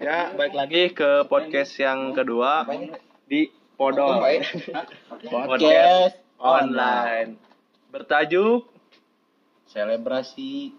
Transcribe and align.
Ya, 0.00 0.32
balik 0.32 0.56
lagi 0.56 0.82
ke 0.96 1.28
podcast 1.28 1.76
yang 1.76 2.16
kedua 2.16 2.64
di 3.28 3.52
Podol. 3.76 4.16
Podcast 5.28 6.16
online. 6.40 7.36
Bertajuk 7.92 8.64
selebrasi 9.68 10.72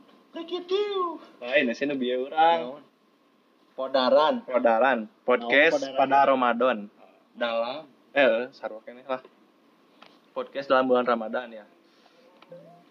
lain 1.38 1.70
sih 1.78 1.86
nu 1.86 2.02
bieu 2.02 2.26
urang. 2.26 2.81
podaran 3.78 4.42
Podaran, 4.42 5.05
podcast 5.22 5.78
podaran? 5.78 6.00
pada 6.02 6.20
Ramadan. 6.26 6.78
dalam 7.38 7.86
Eh, 8.18 8.50
sarua 8.58 8.82
keneh 8.82 9.06
lah. 9.06 9.22
Podcast 10.34 10.66
dalam 10.66 10.90
bulan 10.90 11.06
Ramadan 11.06 11.62
ya. 11.62 11.66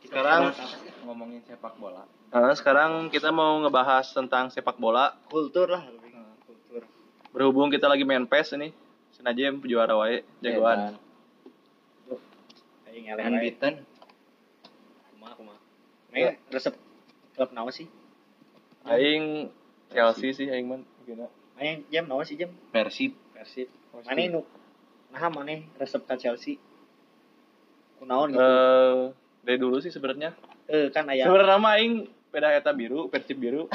Sekarang 0.07 0.55
ngomongin 1.11 1.43
sepak 1.43 1.75
bola 1.75 2.07
eh, 2.31 2.55
sekarang 2.55 3.11
kita 3.11 3.35
mau 3.35 3.59
ngebahas 3.67 4.07
tentang 4.15 4.47
sepak 4.55 4.79
bola. 4.79 5.19
kultur 5.27 5.67
lah 5.75 5.83
Berhubung 7.31 7.71
kita 7.71 7.87
lagi 7.87 8.03
main 8.03 8.27
PES 8.27 8.59
ini, 8.59 8.75
senajem 9.15 9.63
juara 9.63 9.95
wae 9.95 10.27
jagoan. 10.43 10.99
aing 12.91 13.07
eleh 13.07 13.23
wae. 13.23 13.31
Unbeaten 13.31 13.75
kumaha 15.15 15.35
kumaha 15.39 15.59
Main 16.11 16.35
resep 16.51 16.75
klub 17.39 17.51
naon 17.55 17.71
sih? 17.71 17.87
Aing 18.83 19.47
Chelsea 19.95 20.35
sih 20.35 20.51
aing 20.51 20.67
mah 20.67 20.83
gina. 21.07 21.31
main 21.55 21.87
jam 21.87 22.11
naon 22.11 22.27
sih 22.27 22.35
jam? 22.35 22.51
Persib. 22.75 23.15
Persib. 23.31 23.71
Mana 23.95 24.27
nu 24.27 24.43
nah 25.15 25.27
mana 25.31 25.55
resep 25.79 26.03
ka 26.03 26.19
Chelsea? 26.19 26.59
Kunaon 28.03 28.35
gitu? 28.35 28.43
Eh, 28.43 28.99
dari 29.47 29.59
dulu 29.63 29.79
sih 29.79 29.95
sebenarnya. 29.95 30.35
eh 30.67 30.91
kan 30.91 31.07
aya. 31.07 31.31
Sebenarnya 31.31 31.59
mah 31.63 31.79
aing 31.79 32.11
peda 32.31 32.55
eta 32.55 32.71
biru, 32.71 33.11
Persib 33.11 33.37
biru. 33.37 33.67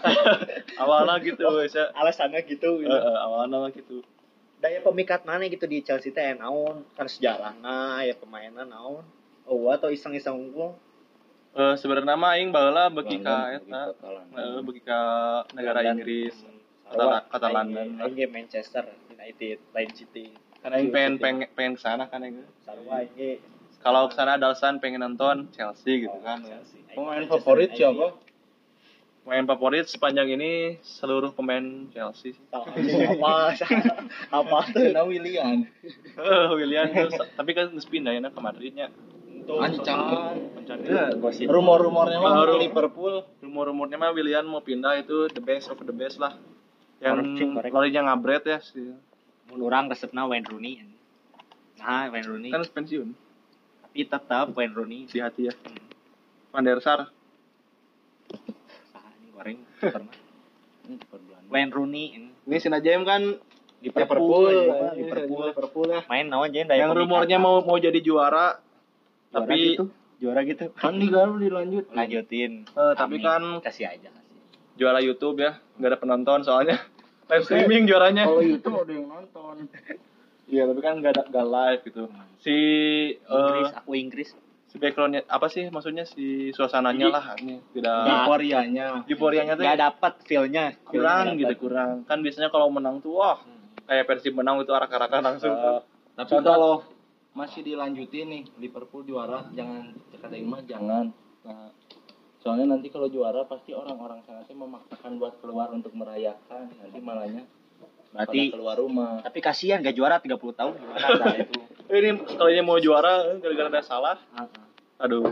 awalnya 0.82 1.16
gitu, 1.20 1.44
bisa. 1.58 1.90
alasannya 1.92 2.44
gitu 2.44 2.80
gitu. 2.80 2.92
eh, 2.92 3.18
awalnya 3.18 3.56
mah 3.58 3.72
gitu. 3.72 4.04
daya 4.60 4.84
pemikat 4.84 5.24
mana 5.24 5.48
gitu 5.48 5.64
di 5.64 5.80
Chelsea 5.80 6.12
teh 6.12 6.36
naon 6.36 6.84
kan 6.92 7.08
sejarahna 7.08 8.04
ya 8.04 8.12
pemainna 8.12 8.62
naon 8.62 9.00
oh 9.48 9.72
atau 9.72 9.88
iseng-iseng 9.88 10.36
unggul 10.36 10.76
Eh, 11.50 11.74
sebenarnya 11.74 12.14
mah 12.14 12.38
aing 12.38 12.54
baheula 12.54 12.86
beki 12.86 13.26
ka 13.26 13.58
eta, 13.58 13.90
beki 13.90 13.98
ka 13.98 14.06
London. 14.06 14.38
eh, 14.38 14.60
beki 14.62 14.82
ka 14.86 15.00
negara 15.50 15.82
London. 15.82 15.98
Inggris, 15.98 16.36
kata 16.86 17.26
kata 17.26 17.48
London. 17.50 17.86
aing 17.98 18.30
Manchester 18.30 18.84
United 19.10 19.58
lain 19.74 19.90
City 19.90 20.30
Karena 20.62 20.78
aing 20.78 20.94
pengen 20.94 21.14
pengen 21.18 21.48
pengen 21.50 21.72
ke 21.74 21.82
sana 21.82 22.06
kan 22.06 22.22
aing. 22.22 22.46
sarua 22.62 23.02
aing 23.02 23.42
Kalau 23.80 24.08
ke 24.08 24.14
sana 24.14 24.36
ada 24.36 24.52
alasan 24.52 24.76
pengen 24.76 25.00
nonton 25.00 25.48
Chelsea 25.56 26.04
gitu 26.04 26.18
kan. 26.20 26.44
Chelsea. 26.44 26.80
Aing 26.92 26.96
pemain 26.96 27.24
favorit 27.26 27.70
siapa 27.72 28.12
Pemain 29.20 29.44
favorit 29.46 29.84
sepanjang 29.88 30.32
ini 30.32 30.80
seluruh 30.80 31.32
pemain 31.32 31.88
Chelsea. 31.92 32.32
sih. 32.32 32.34
Tahu 32.52 32.64
apa 33.20 33.56
apa 34.32 34.58
tuh 34.72 34.80
Kena 34.84 35.04
William 35.04 35.64
Eh, 36.16 36.46
William 36.56 36.88
tuh, 36.88 37.24
tapi 37.36 37.52
kan 37.52 37.72
pindah 37.72 38.12
ya 38.12 38.20
ke 38.28 38.40
Madridnya. 38.40 38.88
Ancan 39.50 39.98
Encan 40.60 40.78
Ya, 40.86 41.10
rumor-rumornya 41.48 42.22
mah. 42.22 42.46
Liverpool 42.54 43.26
rumor-rumornya 43.42 43.96
mah 43.98 44.12
William 44.14 44.46
mau 44.46 44.62
pindah 44.62 45.00
itu 45.00 45.26
the 45.32 45.42
best 45.42 45.72
of 45.72 45.80
the 45.82 45.94
best 45.94 46.20
lah 46.20 46.36
yang 47.00 47.16
larinya 47.72 48.12
ngabret 48.12 48.44
ya 48.44 48.58
sih 48.60 48.92
mun 49.48 49.60
urang 49.64 49.88
resepna 49.88 50.28
Wayne 50.28 50.44
Rooney 50.44 50.84
nah 51.80 52.12
Wayne 52.12 52.28
Rooney 52.28 52.50
kan 52.52 52.60
pensiun 52.60 53.16
tapi 53.90 54.06
tetap 54.06 54.54
Wayne 54.54 54.70
Rooney. 54.70 55.10
Di 55.10 55.18
hati 55.18 55.50
ya. 55.50 55.54
Van 56.54 56.62
der 56.62 56.78
Sar 56.78 57.10
ah 58.94 59.10
ini 59.18 59.28
goreng 59.34 59.58
pernah 59.82 60.14
Ini. 60.86 60.94
Wayne 61.50 61.74
Rooney 61.74 62.04
ini. 62.14 62.30
ini 62.46 62.56
Sinajem 62.62 63.02
kan 63.02 63.34
Liverpool, 63.82 64.46
Liverpool, 64.46 64.94
Liverpool. 64.94 65.44
Liverpool. 65.50 65.86
Ya 65.90 66.00
main 66.06 66.30
aja 66.30 66.60
daya 66.70 66.86
yang 66.86 66.94
rumornya 66.94 67.42
mau 67.42 67.66
mau 67.66 67.82
jadi 67.82 67.98
juara 67.98 68.62
Juara 69.34 69.42
tapi 69.42 69.74
gitu? 69.74 69.90
Juara 70.22 70.46
gitu. 70.46 70.70
Kan 70.78 71.02
di 71.02 71.10
Garuda 71.10 71.42
dilanjut. 71.42 71.90
Lanjutin. 71.90 72.70
Eh, 72.70 72.94
tapi 72.94 73.18
kan 73.18 73.58
kasih 73.58 73.90
aja 73.90 74.06
kasih. 74.06 74.38
juara 74.78 75.02
YouTube 75.02 75.42
ya. 75.42 75.58
Nggak 75.82 75.90
ada 75.90 75.98
penonton 75.98 76.38
soalnya 76.46 76.78
live 77.34 77.42
streaming 77.42 77.90
juaranya. 77.90 78.22
kalau 78.30 78.42
YouTube 78.46 78.86
ada 78.86 78.92
yang 78.94 79.06
nonton 79.10 79.66
iya 80.50 80.66
tapi 80.66 80.80
kan 80.82 80.98
nggak 80.98 81.12
ada 81.16 81.22
nggak 81.30 81.46
live 81.46 81.80
gitu. 81.86 82.02
Si 82.42 82.56
Inggris 83.16 83.70
eh 83.70 83.78
aku 83.78 83.92
Inggris. 83.94 84.30
si 84.70 84.78
backgroundnya 84.78 85.26
apa 85.26 85.50
sih 85.50 85.66
maksudnya 85.66 86.06
si 86.06 86.54
suasananya 86.54 87.10
lah 87.10 87.34
ini 87.42 87.58
tidak 87.74 88.06
euforianya 88.06 89.02
euforianya 89.02 89.58
tuh 89.58 89.66
nggak 89.66 89.80
dapat 89.82 90.12
feelnya. 90.22 90.78
kurang 90.86 91.34
gitu 91.34 91.50
dapet. 91.50 91.58
kurang. 91.58 91.94
Kan 92.06 92.22
biasanya 92.22 92.54
kalau 92.54 92.70
menang 92.70 93.02
tuh 93.02 93.18
wah 93.18 93.38
kayak 93.90 94.06
Persib 94.06 94.38
menang 94.38 94.62
itu 94.62 94.70
arak-arakan 94.70 95.22
langsung. 95.26 95.50
Eh, 95.50 95.82
tapi 96.14 96.30
Contoh- 96.30 96.54
kalau 96.54 96.74
masih 97.34 97.62
dilanjutin 97.66 98.26
nih 98.30 98.42
Liverpool 98.62 99.02
juara 99.02 99.42
jangan 99.54 99.90
kata 100.14 100.38
mah 100.42 100.62
jangan. 100.62 101.10
Nah, 101.42 101.70
soalnya 102.38 102.70
nanti 102.70 102.94
kalau 102.94 103.10
juara 103.10 103.42
pasti 103.50 103.74
orang-orang 103.74 104.22
sana 104.22 104.46
tuh 104.46 104.54
memaksakan 104.54 105.18
buat 105.18 105.34
keluar 105.42 105.74
untuk 105.74 105.90
merayakan. 105.98 106.70
Nanti 106.78 106.98
malahnya 107.02 107.42
berarti 108.10 108.50
pada 108.50 108.54
keluar 108.58 108.76
rumah. 108.78 109.10
Tapi 109.22 109.38
kasihan 109.38 109.78
gak 109.78 109.94
juara 109.94 110.18
30 110.18 110.34
tahun 110.34 110.72
gimana 110.74 111.06
nah, 111.22 111.34
itu? 111.38 111.58
Eh, 111.90 111.96
ini 112.02 112.10
sekalinya 112.26 112.62
mau 112.66 112.78
juara 112.82 113.38
gara-gara 113.38 113.68
ada 113.70 113.82
salah. 113.82 114.16
Aduh. 115.00 115.30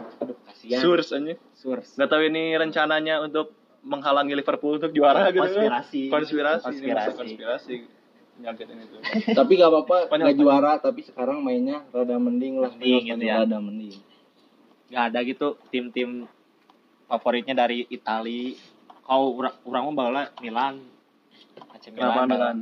Kasihan. 0.48 0.80
Surs 0.80 1.08
aja 1.12 1.34
Surs. 1.54 1.88
Nggak 1.98 2.08
tahu 2.08 2.22
ini 2.30 2.56
rencananya 2.56 3.20
untuk 3.20 3.52
menghalangi 3.82 4.34
Liverpool 4.34 4.78
untuk 4.78 4.90
juara 4.94 5.30
gitu. 5.30 5.44
Konspirasi. 5.44 6.02
konspirasi 6.10 6.64
Konspirasi. 6.64 7.16
konspirasi. 7.18 7.74
Nyakitin 8.38 8.78
itu. 8.78 8.96
Tapi 9.38 9.52
gak 9.58 9.70
apa-apa 9.70 10.14
nggak 10.14 10.38
juara 10.38 10.72
tapi 10.78 11.02
sekarang 11.02 11.42
mainnya 11.42 11.82
rada 11.90 12.14
mending 12.22 12.62
lah. 12.62 12.70
Mending 12.70 13.02
gitu 13.10 13.24
ya. 13.26 13.42
rada 13.42 13.58
mending. 13.58 13.98
Nggak 14.88 15.04
ada 15.10 15.18
gitu 15.26 15.48
tim-tim 15.74 16.30
favoritnya 17.10 17.54
dari 17.58 17.86
Itali. 17.90 18.54
Kau 19.02 19.40
orang 19.40 19.54
orang 19.66 19.82
mah 19.88 19.94
bala 19.94 20.22
Milan 20.38 20.78
AC 21.78 21.84
Milan? 21.88 22.26
Dengan 22.26 22.56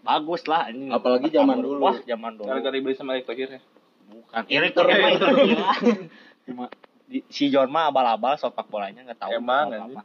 bagus 0.00 0.42
lah 0.46 0.70
ini. 0.70 0.88
Apalagi 0.88 1.28
zaman 1.28 1.58
dulu. 1.58 1.82
wah 1.82 1.98
zaman 2.00 2.38
dulu. 2.38 2.48
Gara-gara 2.48 2.72
dibeli 2.72 2.94
sama 2.94 3.14
Erick 3.14 3.26
Thohir 3.26 3.50
ya? 3.50 3.60
Bukan 4.08 4.42
Erik 4.46 4.72
Thohir 4.72 4.96
mah 4.96 5.10
itu. 5.10 5.26
Gila. 5.26 5.68
cuma 6.48 6.64
di- 7.04 7.26
si 7.28 7.50
John 7.50 7.68
mah 7.68 7.90
abal-abal 7.90 8.38
sepak 8.38 8.64
bolanya 8.66 9.04
nggak 9.04 9.18
tahu. 9.18 9.30
Emang, 9.34 9.66
apa-apa. 9.68 10.02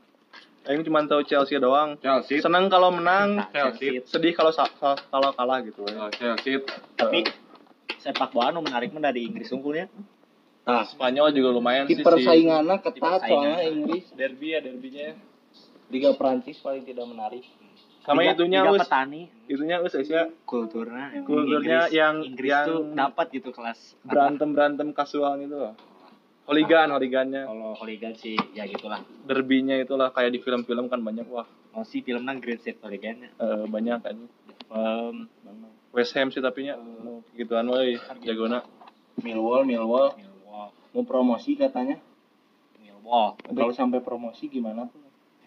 Aing 0.65 0.81
cuma 0.81 1.05
tahu 1.05 1.21
Chelsea 1.23 1.61
doang. 1.61 1.95
Chelsea. 2.01 2.41
Seneng 2.41 2.67
kalau 2.67 2.89
menang 2.89 3.37
Nah, 3.37 3.47
Chelsea. 3.53 4.01
sedih 4.03 4.33
kalau 4.33 4.49
kalau 4.83 5.29
kalah 5.31 5.61
gitu 5.61 5.85
Oh, 5.85 6.09
Chelsea. 6.11 6.59
Tapi 6.97 7.21
sepak 8.01 8.33
bola 8.33 8.49
nu 8.49 8.61
menarik 8.61 8.89
mah 8.91 9.01
dari 9.01 9.25
Inggris 9.25 9.49
unggulnya 9.49 9.89
nah. 10.65 10.81
Spanyol 10.85 11.29
juga 11.29 11.49
lumayan 11.53 11.85
sih 11.85 11.97
si 11.97 12.01
persaingannya 12.01 12.81
ketat 12.81 13.21
soalnya 13.23 13.61
Inggris. 13.63 14.09
Derby 14.13 14.47
ya 14.51 14.59
derbynya. 14.59 15.13
Liga 15.93 16.17
Prancis 16.17 16.57
paling 16.59 16.81
tidak 16.81 17.05
menarik 17.05 17.45
sama 18.05 18.21
Liga- 18.21 18.33
itunya 18.35 18.59
Liga 18.61 18.71
us. 18.71 18.81
petani. 18.81 19.21
Itunya 19.45 19.77
us 19.77 19.93
Asia. 19.93 20.29
Kulturnya 20.43 21.05
Kulturnya 21.21 21.57
Inggris- 21.83 21.91
yang- 21.91 22.19
Inggris 22.23 22.49
yang 22.49 22.65
tuh 22.65 22.79
dapat 22.93 23.25
gitu 23.31 23.49
kelas 23.49 23.97
berantem 24.01 24.49
berantem 24.51 24.87
kasual 24.91 25.37
gitu 25.39 25.57
loh. 25.59 25.73
Holigan 26.45 26.93
holigannya. 26.93 27.43
Kalau 27.43 27.73
hooligan 27.73 28.13
sih 28.13 28.37
ya 28.53 28.63
gitulah. 28.63 29.01
Derbynya 29.25 29.75
itulah 29.75 30.13
kayak 30.13 30.29
di 30.29 30.39
film-film 30.39 30.85
kan 30.85 31.01
banyak 31.01 31.25
wah. 31.25 31.49
Mau 31.73 31.81
sih 31.81 31.99
filmnya 31.99 32.37
Great 32.37 32.61
Set 32.61 32.77
hooligan 32.79 33.25
eh, 33.25 33.65
banyak 33.65 33.97
kan. 33.99 34.17
Film 34.61 35.27
West 35.89 36.13
Ham 36.13 36.29
sih 36.29 36.39
tapi 36.39 36.67
nya 36.67 36.77
gituan 37.33 37.65
woi 37.65 37.97
jagona. 38.21 38.61
Millwall 39.17 39.65
Millwall. 39.65 40.13
Millwall. 40.13 40.69
Mau 40.91 41.01
promosi 41.01 41.55
katanya. 41.55 41.97
Millwall. 42.77 43.33
Kalau 43.41 43.71
sampai 43.71 43.99
promosi 43.99 44.45
gimana 44.45 44.85
tuh? 44.85 45.01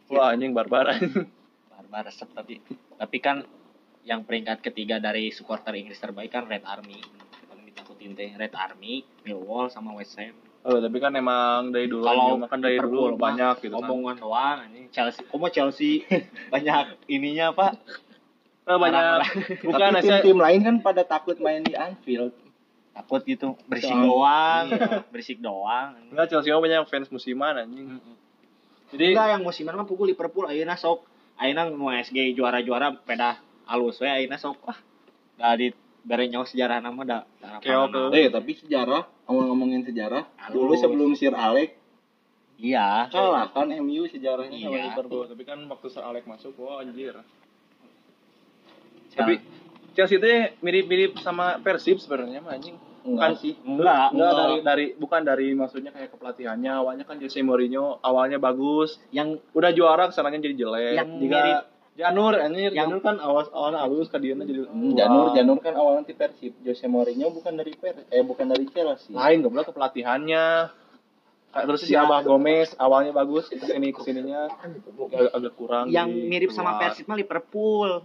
Wah 0.09 0.33
anjing 0.33 0.51
barbar 0.51 0.89
barbar 1.89 2.13
resep. 2.13 2.29
Tapi 2.37 2.61
tapi 3.01 3.17
kan 3.25 3.41
yang 4.05 4.29
peringkat 4.29 4.61
ketiga 4.61 5.01
dari 5.01 5.33
supporter 5.33 5.73
Inggris 5.73 5.97
terbaik 5.97 6.37
kan 6.37 6.45
Red 6.45 6.69
Army. 6.69 7.01
Paling 7.49 7.65
ditakutin 7.73 8.13
teh 8.13 8.37
Red 8.37 8.53
Army 8.53 9.09
Millwall 9.25 9.73
sama 9.73 9.97
West 9.97 10.21
Ham. 10.21 10.37
Oh 10.69 10.77
tapi 10.85 11.01
kan 11.01 11.17
emang 11.17 11.73
dari 11.73 11.89
dulu 11.89 12.05
kalau 12.05 12.37
aja, 12.37 12.53
kan 12.53 12.61
dari 12.61 12.77
dulu 12.77 13.17
banyak 13.17 13.65
gitu 13.65 13.81
kan. 13.81 13.89
Omongan 13.89 14.17
doang 14.21 14.59
ini 14.69 14.93
Chelsea 14.93 15.25
kok 15.25 15.39
mau 15.41 15.49
Chelsea? 15.49 16.05
Banyak 16.53 17.09
ininya 17.09 17.57
pak. 17.57 17.73
Eh, 18.69 18.77
banyak. 18.77 19.21
Bukan 19.65 19.81
tapi 19.81 20.05
Asia 20.05 20.21
tim-tim 20.21 20.37
lain 20.45 20.61
kan 20.61 20.77
pada 20.85 21.01
takut 21.01 21.41
main 21.41 21.65
di 21.65 21.73
Anfield. 21.73 22.37
Takut 22.93 23.25
gitu. 23.25 23.57
Berisik 23.65 23.97
doang 23.97 24.67
berisik 25.09 25.39
doang. 25.41 25.97
Enggak 26.13 26.37
Chelsea 26.37 26.53
mah 26.53 26.61
banyak 26.61 26.85
fans 26.85 27.09
musiman 27.09 27.65
anjing. 27.65 27.97
Jadi 28.93 29.17
enggak 29.17 29.29
yang 29.39 29.43
musiman 29.45 29.73
mah 29.73 29.89
pukul 29.89 30.13
Liverpool 30.13 30.45
ayeuna 30.53 30.77
sok 30.77 31.18
ayeuna 31.39 31.71
mau 31.71 31.91
SG 31.91 32.35
juara-juara 32.35 32.93
peda 32.99 33.39
alus 33.65 33.99
we 33.99 34.07
ayeuna 34.07 34.37
sok 34.37 34.59
wah 34.63 34.79
da 35.35 35.55
di 35.55 35.71
bere 36.03 36.27
nyawa 36.27 36.45
sejarah 36.45 36.79
nama 36.79 37.01
da 37.03 37.19
Keok, 37.61 38.11
eh 38.11 38.27
tapi 38.29 38.55
sejarah 38.55 39.07
ngomong 39.25 39.47
ngomongin 39.51 39.83
sejarah 39.83 40.25
Halus. 40.41 40.55
dulu 40.55 40.73
sebelum 40.75 41.11
Sir 41.15 41.33
Alex 41.33 41.75
Iya. 42.59 43.07
Kalah 43.07 43.55
kan 43.55 43.71
MU 43.71 44.03
sejarahnya 44.11 44.59
sama 44.59 44.75
Iya. 44.75 44.91
Liverpool. 44.91 45.31
Tapi 45.31 45.43
kan 45.47 45.63
waktu 45.71 45.87
Sir 45.95 46.03
Alex 46.03 46.27
masuk, 46.27 46.59
wah 46.59 46.83
anjir. 46.83 47.15
Tapi 49.15 49.15
Tapi 49.15 49.35
Chelsea 49.95 50.19
itu 50.19 50.27
mirip-mirip 50.59 51.23
sama 51.23 51.59
Persib 51.59 51.99
sebenarnya 51.99 52.43
mah 52.43 52.59
anjing. 52.59 52.75
Bukan 53.11 53.33
sih. 53.35 53.55
enggak, 53.59 54.07
Enggak 54.11 54.33
dari 54.35 54.57
dari 54.61 54.87
bukan 54.95 55.21
dari 55.23 55.49
maksudnya 55.53 55.89
kayak 55.89 56.13
kepelatihannya 56.13 56.73
awalnya 56.75 57.05
kan 57.05 57.17
Jose 57.17 57.41
Mourinho 57.41 57.97
awalnya 58.01 58.37
bagus 58.37 59.01
yang 59.09 59.41
udah 59.51 59.71
juara 59.71 60.05
ke 60.05 60.13
sananya 60.13 60.41
jadi 60.41 60.57
jelek 60.59 60.95
Yang 60.95 61.09
Jika 61.19 61.39
mirip- 61.39 61.67
Janur 61.95 62.31
anjir 62.33 62.71
Yang- 62.71 62.79
Janur 62.85 63.01
kan 63.01 63.17
awas 63.19 63.51
awalnya 63.51 63.81
halus 63.81 64.07
ke 64.07 64.17
dia 64.17 64.31
jadi 64.33 64.61
Hmm. 64.65 64.95
Janur 64.95 65.33
Janur 65.33 65.59
kan 65.59 65.75
awalnya 65.75 66.05
di 66.05 66.15
Persib. 66.15 66.55
Jose 66.61 66.87
Mourinho 66.87 67.29
bukan 67.29 67.53
dari 67.55 67.73
Per 67.73 68.07
eh 68.07 68.23
bukan 68.23 68.47
dari 68.47 68.65
Chelsea. 68.67 69.11
lain 69.11 69.39
goblok 69.41 69.69
kepelatihannya 69.69 70.47
Kayak 71.49 71.65
terus 71.65 71.81
si 71.81 71.91
Ya. 71.91 72.05
Abah 72.05 72.21
Gomez 72.21 72.77
awalnya 72.77 73.11
bagus 73.11 73.49
ke 73.49 73.57
sini 73.59 73.89
ke 73.89 74.05
sininya 74.05 74.53
agak, 74.53 75.33
agak 75.33 75.53
kurang 75.55 75.89
yang 75.89 76.07
jadi 76.07 76.29
mirip 76.29 76.51
sama. 76.53 76.77
Persib 76.79 77.09
mah 77.09 77.17
Liverpool. 77.17 78.05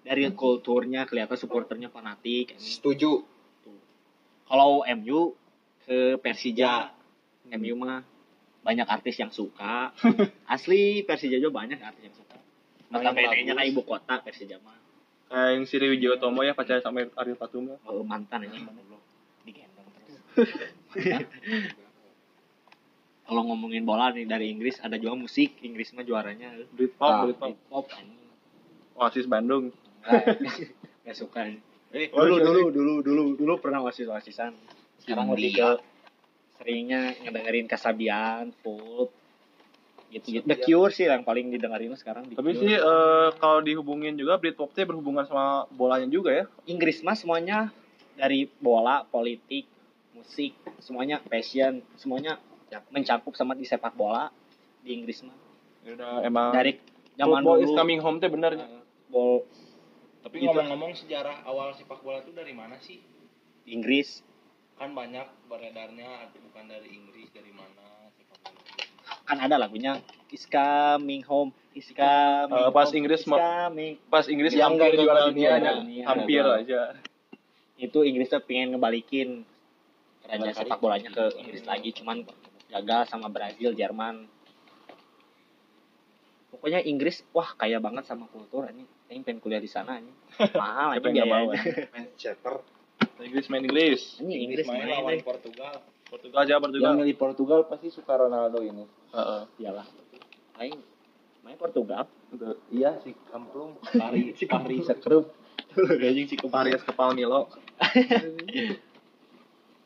Dari 0.00 0.26
kulturnya 0.32 1.04
kelihatan 1.04 1.36
supporternya 1.36 1.86
fanatik. 1.86 2.56
Setuju. 2.56 3.22
Kalau 4.50 4.82
MU 4.82 5.38
ke 5.80 6.18
Persija, 6.18 6.90
MU 7.48 7.74
mah 7.78 8.02
banyak 8.60 8.84
artis 8.84 9.14
yang 9.16 9.30
suka. 9.30 9.94
Asli 10.54 11.06
Persija 11.06 11.38
juga 11.38 11.62
banyak 11.62 11.78
artis 11.78 12.02
yang 12.02 12.16
suka. 12.18 12.36
Notabene-nya 12.90 13.54
kayak 13.54 13.70
ibu 13.70 13.86
kota 13.86 14.18
Persija 14.18 14.58
mah. 14.58 14.74
kayak 15.30 15.50
yang 15.54 15.62
si 15.62 15.78
Wijaya 15.78 16.18
Tomo 16.18 16.42
ya 16.42 16.52
pacaran 16.52 16.82
sama 16.82 17.06
Ariel 17.14 17.38
Tatum 17.38 17.70
ya. 17.70 17.76
Oh, 17.86 18.02
mantan 18.02 18.42
goblok. 18.42 18.98
Digendong 19.46 19.86
terus. 19.94 20.18
Kalau 23.22 23.46
ngomongin 23.46 23.86
bola 23.86 24.10
nih 24.10 24.26
dari 24.26 24.50
Inggris 24.50 24.82
ada 24.82 24.98
juga 24.98 25.14
musik 25.14 25.62
Inggris 25.62 25.94
mah 25.94 26.02
juaranya 26.02 26.50
Britpop 26.74 27.06
Ah, 27.06 27.22
Britpop. 27.22 27.86
Oasis 28.98 29.30
Bandung 29.30 29.70
Gak 31.06 31.14
suka. 31.14 31.46
Eh, 31.90 32.06
Oh, 32.14 32.22
dulu, 32.22 32.38
sorry. 32.38 32.46
dulu, 32.46 32.62
dulu, 32.70 32.94
dulu, 33.02 33.22
dulu 33.34 33.52
pernah 33.58 33.82
wasis-wasisan. 33.82 34.54
Sekarang 35.02 35.34
lebih 35.34 35.58
ke 35.58 35.68
seringnya 36.60 37.18
ngedengerin 37.18 37.66
Kasabian, 37.66 38.54
Pulp, 38.62 39.10
gitu-gitu. 40.10 40.46
The 40.46 40.56
Cure 40.58 40.92
sih 40.94 41.06
yang 41.06 41.26
paling 41.26 41.50
didengerin 41.50 41.94
sekarang. 41.98 42.30
The 42.30 42.38
tapi 42.38 42.54
sih 42.58 42.74
eh, 42.74 43.28
kalau 43.38 43.58
dihubungin 43.62 44.14
juga 44.14 44.38
Britpop 44.38 44.74
teh 44.74 44.86
berhubungan 44.86 45.26
sama 45.26 45.66
bolanya 45.70 46.10
juga 46.10 46.30
ya 46.34 46.44
Inggris 46.66 47.02
mah 47.06 47.14
semuanya 47.14 47.70
dari 48.18 48.50
bola, 48.60 49.06
politik, 49.06 49.64
musik, 50.12 50.52
semuanya 50.82 51.22
passion, 51.24 51.80
semuanya 51.96 52.36
ya, 52.68 52.84
mencakup 52.92 53.32
sama 53.38 53.56
di 53.56 53.64
sepak 53.64 53.96
bola 53.96 54.28
di 54.84 54.92
Inggris 54.94 55.24
mah. 55.24 55.38
Ya 55.86 55.96
udah 55.96 56.12
emang 56.26 56.52
Dari 56.52 56.76
zaman 57.16 57.40
football 57.40 57.58
is 57.62 57.70
dulu 57.70 57.78
coming 57.78 58.00
home 58.02 58.18
teh 58.20 58.28
benernya 58.28 58.66
eh, 58.66 58.82
bol 59.08 59.46
Tapi 60.20 60.36
Gitu. 60.36 60.46
ngomong-ngomong 60.46 60.92
sejarah 60.94 61.42
awal 61.42 61.72
sepak 61.72 62.00
bola 62.00 62.20
itu 62.20 62.30
dari 62.30 62.52
mana 62.52 62.76
sih? 62.78 63.00
Inggris 63.64 64.20
Kan 64.74 64.92
banyak 64.92 65.28
beredarnya 65.44 66.08
bukan 66.34 66.64
dari 66.64 66.88
Inggris 66.90 67.28
dari 67.30 67.50
mana 67.50 68.08
sepak 68.10 68.38
bola. 68.42 68.60
kan 69.22 69.38
ada 69.38 69.56
lagunya 69.56 70.00
Is 70.30 70.46
coming 70.46 71.20
home, 71.22 71.50
is 71.72 71.90
coming 71.90 72.54
Eh, 72.56 72.70
pas 72.70 72.86
home, 72.86 72.96
Inggris 72.96 73.20
is 73.20 73.26
mau- 73.26 73.36
coming. 73.36 73.98
pas 74.06 74.22
Inggris 74.24 74.52
Yang 74.52 74.62
hampir 74.70 74.92
juara 74.96 75.20
dunia, 75.26 75.50
dunia 75.52 75.72
dunia. 75.76 76.04
hampir 76.06 76.40
Gagal. 76.40 76.60
aja 76.62 76.80
itu 77.76 77.98
Inggris 78.00 78.28
tuh 78.28 78.38
pengen 78.40 78.68
ngebalikin 78.70 79.42
raja 80.22 80.52
sepak 80.54 80.78
bolanya 80.78 81.08
ke 81.08 81.34
Inggris 81.34 81.64
lagi 81.64 81.90
cuman 81.92 82.22
gagal 82.68 83.08
sama 83.08 83.26
Brazil 83.26 83.72
Jerman 83.72 84.28
pokoknya 86.50 86.82
Inggris 86.82 87.24
wah 87.30 87.50
kaya 87.52 87.78
banget 87.78 88.04
sama 88.04 88.26
kultur 88.26 88.66
ini 88.66 88.84
ini 89.10 89.26
pengen 89.26 89.42
kuliah 89.42 89.58
di 89.58 89.66
sana 89.66 89.98
ini. 89.98 90.14
Mahal 90.60 90.96
aja 90.96 91.02
biayanya. 91.02 91.58
Manchester. 91.90 92.62
Inggris 93.20 93.46
main 93.50 93.66
Inggris. 93.66 94.22
Ini 94.22 94.34
Inggris 94.48 94.64
main 94.70 94.86
main 94.86 95.02
lawan 95.02 95.20
Portugal. 95.26 95.74
Portugal 96.06 96.38
aja 96.46 96.62
Portugal. 96.62 96.94
Yang 96.94 96.98
milih 97.02 97.16
Portugal 97.18 97.60
pasti 97.66 97.90
suka 97.90 98.14
Ronaldo 98.16 98.62
ini. 98.62 98.86
Heeh. 99.12 99.42
iyalah. 99.60 99.86
Main 100.56 100.78
main 101.42 101.58
Portugal. 101.58 102.06
Iya 102.70 103.02
si 103.02 103.12
Kamplung. 103.28 103.76
Pari 103.82 104.32
Pari. 104.50 104.78
Sekrup. 104.86 105.34
anjing 105.70 106.26
sih 106.26 106.38
Paris 106.40 106.82
kepal 106.82 107.14
Milo. 107.14 107.46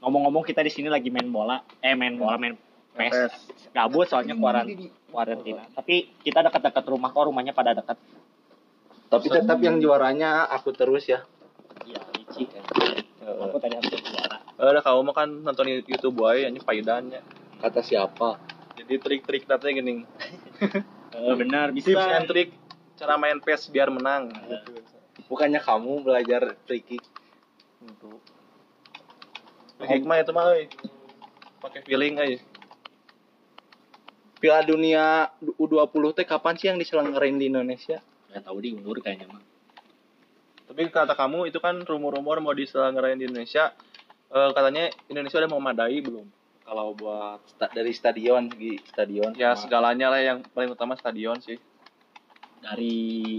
Ngomong-ngomong 0.01 0.45
kita 0.45 0.65
di 0.65 0.73
sini 0.73 0.89
lagi 0.89 1.09
main 1.09 1.29
bola. 1.29 1.65
Eh 1.81 1.97
main 1.97 2.17
bola 2.17 2.37
main 2.37 2.57
PES. 2.95 3.13
PES. 3.13 3.33
Gabut 3.75 4.07
soalnya 4.09 4.37
kuaran 4.37 4.69
kuarantina. 5.11 5.65
Tapi 5.75 6.09
kita 6.25 6.45
dekat-dekat 6.45 6.85
rumah 6.89 7.11
kok 7.11 7.27
rumahnya 7.29 7.53
pada 7.53 7.77
dekat 7.77 7.99
Tapi 9.05 9.27
tetap 9.29 9.59
yang 9.59 9.79
juaranya 9.79 10.49
aku 10.49 10.71
terus 10.71 11.07
ya. 11.07 11.23
iya 11.85 12.01
licik 12.15 12.49
kan 12.51 12.65
aku 13.45 13.59
tadi 13.59 13.75
hampir 13.75 14.01
juara 14.01 14.39
Eh, 14.55 14.65
udah 14.65 14.81
kamu 14.81 15.01
mah 15.03 15.15
kan 15.15 15.29
nonton 15.29 15.67
YouTube 15.83 16.17
wae 16.19 16.47
ini 16.47 16.59
faidannya 16.59 17.21
Kata 17.59 17.81
siapa? 17.81 18.39
jadi 18.75 18.99
trik-trik 18.99 19.45
nanti 19.45 19.71
gini 19.71 19.93
Eh, 21.15 21.35
benar 21.35 21.71
bisa 21.71 21.95
tips 21.95 22.07
and 22.11 22.27
trick 22.27 22.51
cara 22.95 23.15
main 23.15 23.39
PES 23.39 23.71
biar 23.71 23.91
menang 23.91 24.31
Bukannya 25.25 25.59
kamu 25.59 26.03
belajar 26.03 26.59
kick? 26.65 26.91
Gitu. 27.81 28.11
Hikmah 29.79 30.21
itu 30.21 30.33
mah 30.33 30.45
euy. 30.51 30.67
pakai 31.59 31.81
feeling 31.83 32.15
aja 32.17 32.39
Piala 34.37 34.61
Dunia 34.63 35.31
U20 35.57 35.81
teh 36.13 36.25
kapan 36.25 36.55
sih 36.55 36.69
yang 36.69 36.77
diselenggarain 36.77 37.35
di 37.35 37.49
Indonesia? 37.49 38.05
Nggak 38.35 38.45
tahu 38.45 38.59
diundur 38.59 38.99
kayaknya 38.99 39.31
mah. 39.31 39.43
Tapi 40.67 40.91
kata 40.91 41.15
kamu 41.15 41.55
itu 41.55 41.63
kan 41.63 41.79
rumor-rumor 41.87 42.43
mau 42.43 42.51
diselenggarain 42.51 43.15
di 43.15 43.31
Indonesia. 43.31 43.71
Eh, 44.27 44.51
katanya 44.51 44.91
Indonesia 45.07 45.39
udah 45.39 45.51
memadai 45.55 46.03
belum? 46.03 46.27
Kalau 46.65 46.97
buat 46.97 47.45
Sta- 47.47 47.71
dari 47.71 47.95
stadion 47.95 48.51
segi 48.51 48.83
stadion. 48.83 49.31
ya 49.37 49.55
sama- 49.55 49.61
segalanya 49.63 50.11
lah 50.11 50.19
yang 50.19 50.39
paling 50.51 50.75
utama 50.75 50.99
stadion 50.99 51.39
sih. 51.39 51.61
Dari 52.59 53.39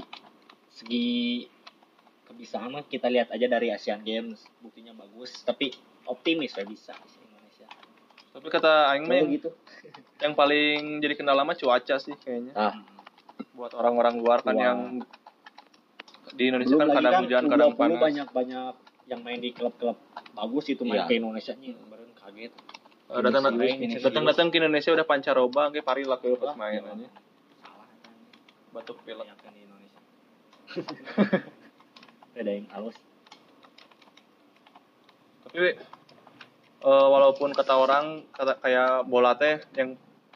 segi 0.71 1.44
kebiasaan 2.25 2.69
mah 2.69 2.83
kita 2.86 3.09
lihat 3.09 3.33
aja 3.33 3.47
dari 3.50 3.74
Asian 3.74 4.00
Games 4.00 4.45
buktinya 4.59 4.94
bagus 4.94 5.42
tapi 5.42 5.74
optimis 6.06 6.53
ya 6.53 6.63
bisa 6.63 6.94
sih 7.06 7.19
Indonesia. 7.19 7.68
Tapi 8.31 8.47
kata 8.47 8.94
Aing 8.94 9.09
mah 9.09 9.18
yang, 9.18 9.30
gitu. 9.33 9.50
yang 10.21 10.33
paling 10.38 11.01
jadi 11.01 11.18
kendala 11.18 11.42
mah 11.42 11.57
cuaca 11.57 11.97
sih 11.97 12.13
kayaknya. 12.15 12.53
Ah, 12.53 12.77
buat 13.56 13.72
orang-orang 13.74 14.19
luar 14.19 14.40
kan 14.44 14.56
Wah. 14.56 14.63
yang 14.68 14.80
di 16.36 16.44
Indonesia 16.52 16.76
belum 16.76 16.81
kan 16.83 16.88
lagi 16.92 16.97
kadang 17.00 17.14
kan 17.16 17.24
hujan 17.24 17.44
kadang 17.47 17.69
U20 17.71 17.80
panas. 17.80 18.00
banyak 18.04 18.28
banyak 18.35 18.74
yang 19.06 19.21
main 19.24 19.40
di 19.40 19.50
klub-klub 19.56 19.97
bagus 20.35 20.66
itu 20.68 20.83
main 20.83 21.06
Iya. 21.06 21.07
ke 21.07 21.14
Indonesia 21.16 21.54
nih 21.56 21.71
kemarin 21.74 22.09
kaget. 22.19 22.52
Datang 23.06 23.44
datang 24.02 24.26
datang 24.26 24.47
ke 24.52 24.56
Indonesia 24.57 24.92
udah 24.92 25.06
pancaroba 25.06 25.64
kayak 25.71 25.85
pari 25.85 26.04
lah 26.04 26.18
pas 26.19 26.54
main 26.57 26.81
Iya. 26.81 26.92
aja. 26.92 27.07
Kan. 27.07 27.14
Batuk 28.74 28.97
pilek. 29.07 29.30
Kan 29.40 29.52
di 29.54 29.62
Indonesia. 29.64 30.00
Beda 32.35 32.52
yang 32.52 32.68
halus. 32.76 32.97
Tapi 35.47 35.69
eh, 35.69 37.07
walaupun 37.07 37.56
kata 37.56 37.74
orang 37.78 38.06
kata 38.35 38.59
kayak 38.59 39.07
bola 39.07 39.38
teh 39.40 39.64
yang 39.80 39.95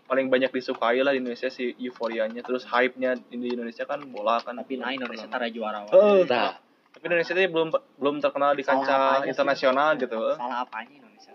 paling 0.09 0.25
banyak 0.25 0.49
disukai 0.49 1.05
lah 1.05 1.13
di 1.13 1.21
Indonesia 1.21 1.53
si 1.53 1.77
euforianya. 1.77 2.41
Terus 2.41 2.65
hype-nya 2.65 3.13
di 3.29 3.53
Indonesia 3.53 3.85
kan 3.85 4.01
bola 4.09 4.41
kan 4.41 4.57
tapi 4.57 4.81
nah 4.81 4.89
Indonesia 4.89 5.29
tara 5.29 5.45
juara 5.53 5.85
Eh, 5.85 6.25
nah, 6.25 6.57
tapi 6.89 7.03
Indonesia 7.05 7.33
teh 7.37 7.45
belum 7.45 7.69
belum 8.01 8.15
terkenal 8.17 8.57
di 8.57 8.65
kancah 8.65 9.21
apanya 9.21 9.21
sih? 9.21 9.31
internasional 9.37 9.89
gitu 10.01 10.19
salah 10.33 10.65
apanya 10.65 10.93
Indonesia? 10.97 11.31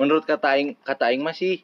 Menurut 0.00 0.24
kata 0.24 0.56
aing 0.56 0.80
kata 0.80 1.12
aing 1.12 1.20
masih 1.20 1.60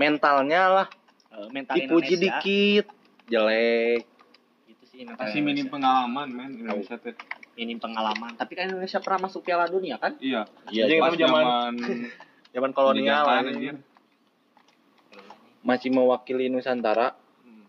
mentalnya 0.00 0.62
lah. 0.72 0.88
Eh, 1.28 1.48
mental 1.52 1.76
dipuji 1.76 2.16
Indonesia. 2.16 2.40
dikit 2.40 2.86
jelek. 3.28 4.00
gitu 4.64 4.84
sih 4.88 5.00
mental 5.04 5.28
masih 5.28 5.40
minim 5.44 5.66
pengalaman 5.68 6.26
men 6.32 6.50
Indonesia 6.56 6.96
teh. 6.96 7.12
Minim 7.52 7.76
pengalaman. 7.76 8.32
Tapi 8.40 8.56
kan 8.56 8.64
Indonesia 8.72 8.96
pernah 9.04 9.28
masuk 9.28 9.44
Piala 9.44 9.68
Dunia 9.68 10.00
kan? 10.00 10.16
Iya. 10.16 10.48
Iya, 10.72 10.88
itu 10.88 11.20
zaman 11.20 11.76
zaman 12.48 12.70
kolonial 12.76 13.28
anjir. 13.28 13.76
Masih 15.62 15.94
mewakili 15.94 16.50
Nusantara. 16.50 17.14
Hmm. 17.46 17.66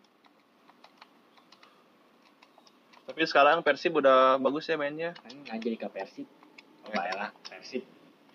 Tapi 3.10 3.22
sekarang 3.30 3.62
Persib 3.62 3.98
udah 3.98 4.38
bagus 4.42 4.70
ya 4.70 4.78
mainnya. 4.78 5.14
jadi 5.46 5.78
ke 5.78 5.88
Persib 5.90 6.28
oh, 6.84 6.92
lah 6.92 7.32
Persib 7.48 7.84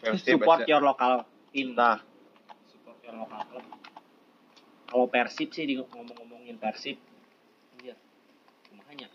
Persib 0.01 0.39
support 0.41 0.65
aja. 0.65 0.71
your 0.71 0.83
local 0.83 1.27
team 1.53 1.77
Nah, 1.77 2.01
support 2.71 2.99
your 3.05 3.17
local 3.19 3.41
club 3.49 3.65
kalau 4.89 5.07
Persib 5.11 5.53
sih 5.53 5.69
di 5.69 5.77
ngomong-ngomongin 5.77 6.57
Persib 6.57 6.97
iya 7.85 7.95
kumahanya 8.73 9.09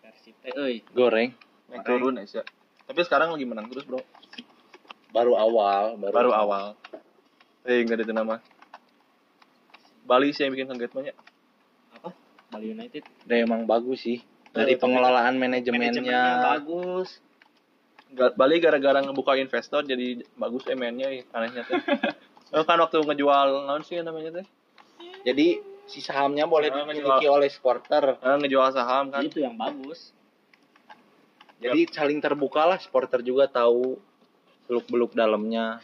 Persib 0.00 0.34
teh 0.40 0.52
euy 0.56 0.80
Goreng 0.96 1.36
naik 1.72 1.88
turun 1.88 2.20
Asia. 2.20 2.44
Tapi 2.84 3.00
sekarang 3.08 3.32
lagi 3.32 3.48
menang 3.48 3.72
terus, 3.72 3.88
Bro. 3.88 4.04
baru 5.16 5.32
awal, 5.36 5.96
baru, 5.96 6.12
Baru 6.12 6.30
awal. 6.36 6.76
Eh, 7.64 7.80
enggak 7.80 8.00
ada 8.00 8.04
itu 8.04 8.12
nama. 8.12 8.36
Bali 10.02 10.30
sih 10.30 10.42
yang 10.42 10.52
bikin 10.52 10.68
kaget 10.68 10.92
banyak 10.92 11.16
Bali 12.48 12.66
United 12.68 13.02
Udah 13.24 13.36
emang 13.38 13.64
bagus 13.64 14.02
sih. 14.02 14.20
Dari 14.52 14.76
pengelolaan 14.76 15.34
manajemennya 15.34 15.88
manajemennya. 15.96 16.22
bagus 16.52 17.08
Bali 18.12 18.60
gara-gara 18.60 19.00
ngebuka 19.00 19.32
investor 19.34 19.80
jadi 19.82 20.20
bagus 20.36 20.68
eh 20.68 20.76
mainnya 20.76 21.08
ih, 21.08 21.24
anehnya 21.30 21.64
teh 21.64 21.80
Eh, 22.52 22.64
kan 22.68 22.76
waktu 22.76 23.00
ngejual 23.00 23.64
naon 23.64 23.80
sih 23.80 23.96
namanya 23.98 24.36
teh 24.36 24.46
Jadi 25.24 25.56
si 25.84 25.98
sahamnya 25.98 26.44
boleh 26.44 26.68
Ah, 26.68 26.84
dimiliki 26.84 27.08
ngejual. 27.24 27.36
oleh 27.40 27.48
supporter. 27.48 28.20
Eh, 28.20 28.36
ngejual 28.38 28.68
saham 28.70 29.08
kan 29.08 29.24
itu 29.24 29.40
yang 29.40 29.56
bagus 29.56 30.12
Jadi 31.56 31.88
saling 31.88 32.18
terbuka 32.18 32.66
lah 32.66 32.76
supporter 32.76 33.22
juga 33.22 33.46
tahu 33.46 33.96
seluk-beluk 34.66 35.14
dalamnya. 35.14 35.78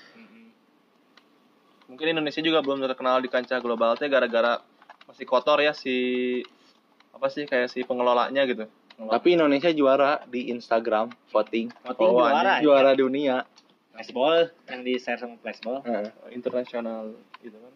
Mungkin 1.88 2.06
Indonesia 2.10 2.38
juga 2.38 2.60
belum 2.60 2.84
terkenal 2.86 3.18
di 3.18 3.26
kancah 3.26 3.58
global 3.58 3.96
teh 3.96 4.06
gara-gara 4.06 4.60
masih 5.04 5.24
kotor 5.24 5.58
ya 5.58 5.72
si 5.72 5.96
apa 7.10 7.26
sih 7.26 7.42
kayak 7.42 7.66
si 7.66 7.82
pengelolanya 7.82 8.44
gitu 8.44 8.68
Tapi 8.98 9.32
Indonesia 9.32 9.70
juara 9.70 10.26
di 10.26 10.50
Instagram 10.50 11.06
voting. 11.30 11.70
voting 11.80 12.08
Oh, 12.08 12.18
juara 12.18 12.58
ya. 12.58 12.60
Juara 12.60 12.92
dunia. 12.92 13.46
flashball 13.88 14.46
yang 14.64 14.82
di 14.82 14.94
share 14.94 15.16
sama 15.16 15.34
flashball 15.36 15.82
Heeh. 15.82 16.10
internasional 16.30 17.10
gitu 17.40 17.56
kan 17.56 17.72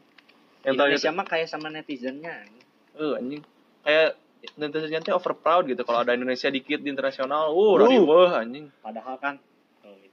yang 0.62 0.75
tadi 0.76 0.95
Indonesia 0.95 1.11
mah 1.11 1.26
kayak 1.26 1.49
sama 1.49 1.66
netizennya 1.66 2.47
eh 2.92 3.12
anjing 3.16 3.42
kayak 3.83 4.14
netizen 4.54 5.02
teh 5.02 5.11
over 5.11 5.33
proud 5.33 5.66
gitu 5.66 5.83
kalau 5.83 5.99
ada 6.00 6.12
Indonesia 6.12 6.47
dikit 6.47 6.78
di 6.78 6.90
internasional 6.90 7.50
uh 7.50 7.75
Uh. 7.75 8.31
anjing 8.37 8.71
padahal 8.78 9.16
kan. 9.16 9.35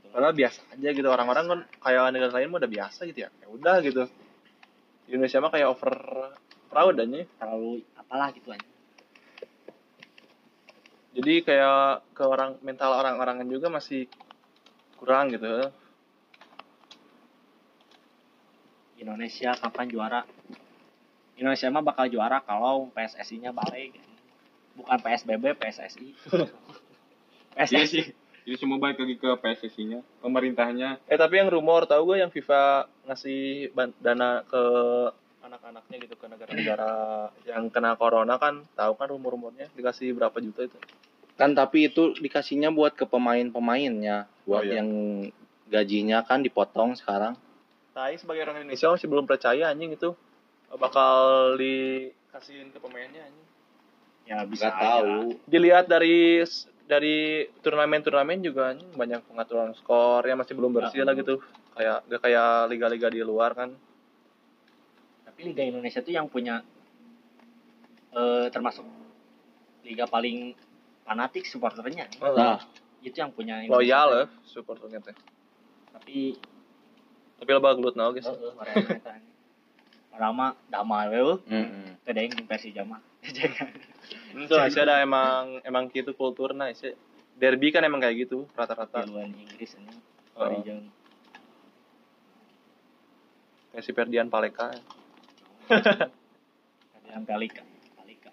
Padahal 0.09 0.33
biasa 0.35 0.59
aja 0.73 0.89
gitu. 0.91 1.07
Orang-orang 1.07 1.45
kan 1.45 1.59
kayak 1.81 2.11
negara 2.13 2.33
lain 2.37 2.49
mah 2.49 2.59
udah 2.61 2.71
biasa 2.71 2.99
gitu 3.09 3.19
ya. 3.25 3.29
Ya 3.29 3.47
udah 3.49 3.75
gitu. 3.85 4.03
Di 5.05 5.09
Indonesia 5.15 5.39
mah 5.41 5.51
kayak 5.53 5.67
over 5.69 5.93
proud 6.69 6.95
aja. 6.97 7.21
Terlalu 7.25 7.71
apalah 7.97 8.29
gitu 8.33 8.49
aja. 8.53 8.69
Jadi 11.13 11.33
kayak 11.41 12.05
ke 12.13 12.23
orang 12.23 12.61
mental 12.61 12.93
orang-orangan 12.93 13.47
juga 13.49 13.67
masih 13.73 14.05
kurang 15.01 15.33
gitu. 15.33 15.69
Indonesia 18.99 19.55
kapan 19.55 19.87
juara? 19.87 20.21
Indonesia 21.39 21.71
mah 21.71 21.83
bakal 21.83 22.11
juara 22.11 22.43
kalau 22.43 22.91
PSSI-nya 22.91 23.55
balik. 23.55 23.95
Bukan 24.79 24.95
PSBB 25.03 25.59
PSSI 25.59 26.15
PSSI 27.51 28.15
Jadi 28.49 28.57
semua 28.57 28.81
balik 28.81 28.97
lagi 28.97 29.13
ke 29.13 29.29
PSSI-nya, 29.29 30.01
pemerintahnya. 30.25 30.97
eh 31.05 31.13
tapi 31.15 31.37
yang 31.37 31.53
rumor 31.53 31.85
tahu 31.85 32.01
gue 32.09 32.17
yang 32.17 32.33
FIFA 32.33 32.89
ngasih 33.05 33.69
dana 34.01 34.41
ke 34.41 34.63
anak-anaknya 35.45 35.95
gitu 36.01 36.17
ke 36.17 36.25
negara-negara 36.25 36.91
yang 37.45 37.69
kena 37.69 37.93
corona 37.93 38.41
kan 38.41 38.65
tahu 38.73 38.97
kan 38.97 39.13
rumor-rumornya 39.13 39.69
dikasih 39.73 40.13
berapa 40.13 40.33
juta 40.39 40.65
itu 40.65 40.77
Kan 41.37 41.53
tapi 41.53 41.87
itu 41.87 42.17
dikasihnya 42.17 42.67
buat 42.67 42.97
ke 42.97 43.05
pemain-pemainnya, 43.05 44.25
buat 44.43 44.59
Oh, 44.59 44.67
iya. 44.67 44.81
yang 44.81 44.89
gajinya 45.69 46.25
kan 46.25 46.41
dipotong 46.41 46.97
sekarang. 46.97 47.37
Tapi 47.93 48.17
sebagai 48.17 48.43
orang 48.43 48.65
Indonesia 48.65 48.89
masih 48.89 49.07
belum 49.07 49.29
percaya 49.29 49.69
anjing 49.69 49.93
itu 49.93 50.17
bakal 50.73 51.53
dikasihin 51.55 52.73
ke 52.73 52.81
pemainnya 52.81 53.23
anjing. 53.23 53.45
ya 54.25 54.41
bisa 54.43 54.67
Gak 54.67 54.77
tahu. 54.81 55.37
Dilihat 55.45 55.85
dari 55.85 56.41
dari 56.89 57.45
turnamen-turnamen 57.61 58.41
juga 58.41 58.73
banyak 58.73 59.21
pengaturan 59.29 59.77
skor 59.77 60.25
ya 60.25 60.33
masih 60.33 60.57
belum 60.57 60.73
bersih 60.73 61.05
lah 61.05 61.13
gitu. 61.13 61.37
Kayak 61.77 62.01
gak 62.09 62.21
kayak 62.25 62.49
liga-liga 62.67 63.07
di 63.07 63.21
luar 63.21 63.53
kan. 63.53 63.69
tapi 65.23 65.55
Liga 65.55 65.63
Indonesia 65.63 66.01
tuh 66.01 66.11
yang 66.11 66.27
punya 66.27 66.59
eh, 68.11 68.49
termasuk 68.51 68.83
liga 69.85 70.03
paling 70.03 70.51
fanatik 71.05 71.47
supporternya 71.47 72.11
Nah, 72.19 72.59
itu 72.99 73.15
yang 73.15 73.31
punya 73.31 73.63
Indonesia. 73.63 73.79
Loyal 73.79 74.07
ya 74.11 74.25
supporternya 74.43 74.99
teh. 74.99 75.15
tapi 75.93 76.35
Tapi 77.39 77.49
lo 77.49 77.61
bagelut 77.63 77.95
nah 77.95 78.11
guys. 78.11 78.27
orang 80.11 80.31
mah 80.35 80.51
damai 80.67 81.07
we 81.07 81.39
mm-mm. 81.47 81.95
teh 82.03 82.11
deing 82.11 82.35
di 82.35 82.43
Persija 82.43 82.83
mah 82.83 82.99
Itu 84.35 84.55
ada 84.57 85.01
emang 85.01 85.61
emang 85.65 85.89
gitu 85.91 86.13
kulturnya 86.15 86.69
Aisyah. 86.71 86.95
Derby 87.39 87.71
kan 87.71 87.83
emang 87.87 88.03
kayak 88.03 88.27
gitu 88.27 88.45
rata-rata. 88.57 89.05
Jagoan 89.05 89.31
Inggris 89.35 89.75
ini 89.79 89.93
Oh. 90.39 90.47
Kayak 93.75 93.83
si 93.83 93.91
Ferdian 93.91 94.31
Paleka. 94.31 94.71
yang 97.09 97.25
Palika 97.25 97.63
Palika 97.97 98.31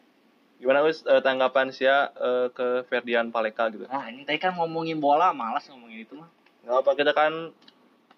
Gimana 0.60 0.84
Us 0.84 1.04
eh, 1.04 1.20
tanggapan 1.24 1.72
Sia 1.72 2.12
eh, 2.12 2.48
ke 2.52 2.84
Ferdian 2.88 3.32
Paleka 3.32 3.72
gitu? 3.72 3.84
nah 3.88 4.08
ini 4.08 4.24
tadi 4.28 4.38
kan 4.40 4.56
ngomongin 4.56 5.00
bola 5.00 5.32
malas 5.32 5.68
ngomongin 5.72 6.04
itu 6.04 6.14
mah 6.16 6.28
Gak 6.66 6.82
apa 6.82 6.90
kita 6.98 7.12
kan 7.14 7.54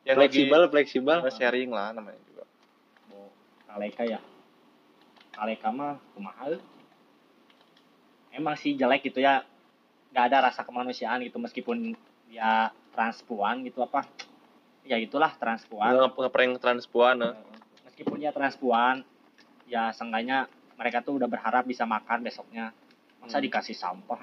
yang 0.09 0.17
fleksibel, 0.17 0.73
fleksibel. 0.73 1.21
lagi 1.21 1.37
sharing 1.37 1.69
lah 1.69 1.93
namanya 1.93 2.17
juga. 2.25 2.49
Bo 3.13 3.29
Paleka 3.69 4.09
ya 4.09 4.17
Paleka 5.37 5.69
mah 5.69 6.01
kumaha 6.17 6.49
euy. 6.49 6.61
Emang 8.33 8.55
sih 8.55 8.75
jelek 8.75 9.05
gitu 9.05 9.19
ya 9.19 9.43
nggak 10.11 10.25
ada 10.25 10.51
rasa 10.51 10.65
kemanusiaan 10.65 11.21
gitu 11.21 11.37
meskipun 11.37 11.93
dia 12.27 12.69
transpuan 12.93 13.61
gitu 13.63 13.81
apa 13.81 14.05
ya 14.85 14.97
itulah 14.97 15.33
transpuan 15.33 15.93
Nge- 15.95 16.17
ngeprank 16.17 16.53
transpuan 16.59 17.17
eh. 17.21 17.35
meskipun 17.85 18.17
dia 18.19 18.33
transpuan 18.33 19.05
ya 19.69 19.93
seenggaknya 19.93 20.49
mereka 20.75 21.03
tuh 21.03 21.19
udah 21.19 21.29
berharap 21.29 21.65
bisa 21.65 21.85
makan 21.85 22.23
besoknya 22.23 22.73
masa 23.19 23.37
Hmm. 23.37 23.45
dikasih 23.45 23.77
sampah 23.77 24.23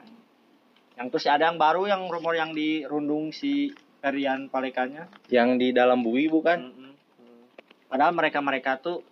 yang 0.95 1.11
terus 1.11 1.27
ada 1.27 1.45
yang 1.45 1.59
baru 1.59 1.85
yang 1.85 2.07
rumor 2.07 2.33
yang 2.33 2.55
dirundung 2.55 3.29
si 3.29 3.69
Ferian 3.99 4.47
Palekanya 4.47 5.09
Yang 5.27 5.49
di 5.59 5.67
dalam 5.69 5.99
bui 5.99 6.25
bukan? 6.25 6.61
Mm-mm. 6.61 6.91
Mm. 7.19 7.43
padahal 7.85 8.13
mereka 8.15 8.39
mereka 8.39 8.71
tuh 8.79 9.03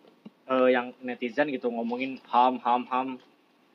eh, 0.47 0.69
yang 0.71 0.95
netizen 1.01 1.49
gitu 1.49 1.67
ngomongin 1.67 2.17
ham 2.31 2.57
ham 2.63 2.87
ham 2.87 3.07